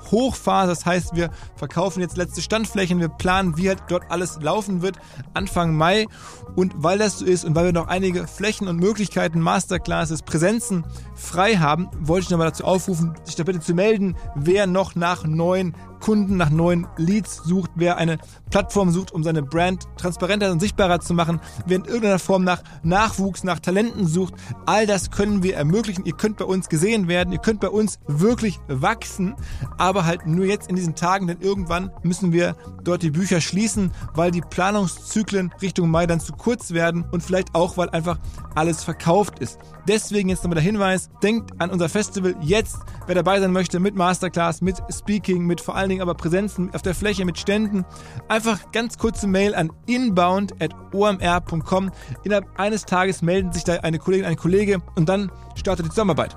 [0.01, 0.69] Planungshochphase.
[0.69, 3.01] Das heißt, wir verkaufen jetzt letzte Standflächen.
[3.01, 4.97] Wir planen, wie halt dort alles laufen wird
[5.35, 6.07] Anfang Mai.
[6.57, 10.85] Und weil das so ist und weil wir noch einige Flächen und Möglichkeiten, Masterclasses, Präsenzen
[11.15, 15.25] frei haben, wollte ich nochmal dazu aufrufen, sich da bitte zu melden, wer noch nach
[15.25, 18.19] neuen Kunden, nach neuen Leads sucht, wer eine
[18.51, 22.63] Plattform sucht, um seine Brand transparenter und sichtbarer zu machen, wer in irgendeiner Form nach
[22.83, 24.35] Nachwuchs, nach Talenten sucht.
[24.67, 26.05] All das können wir ermöglichen.
[26.07, 29.37] Ihr könnt bei uns gesehen werden, ihr könnt bei uns wirklich wachsen,
[29.91, 33.91] aber halt nur jetzt in diesen Tagen, denn irgendwann müssen wir dort die Bücher schließen,
[34.15, 38.19] weil die Planungszyklen Richtung Mai dann zu kurz werden und vielleicht auch, weil einfach
[38.55, 39.59] alles verkauft ist.
[39.89, 43.97] Deswegen jetzt nochmal der Hinweis, denkt an unser Festival jetzt, wer dabei sein möchte mit
[43.97, 47.85] Masterclass, mit Speaking, mit vor allen Dingen aber Präsenzen auf der Fläche, mit Ständen.
[48.29, 51.91] Einfach ganz kurze Mail an inbound.omr.com.
[52.23, 56.37] Innerhalb eines Tages melden sich da eine Kollegin, ein Kollege und dann startet die Zusammenarbeit.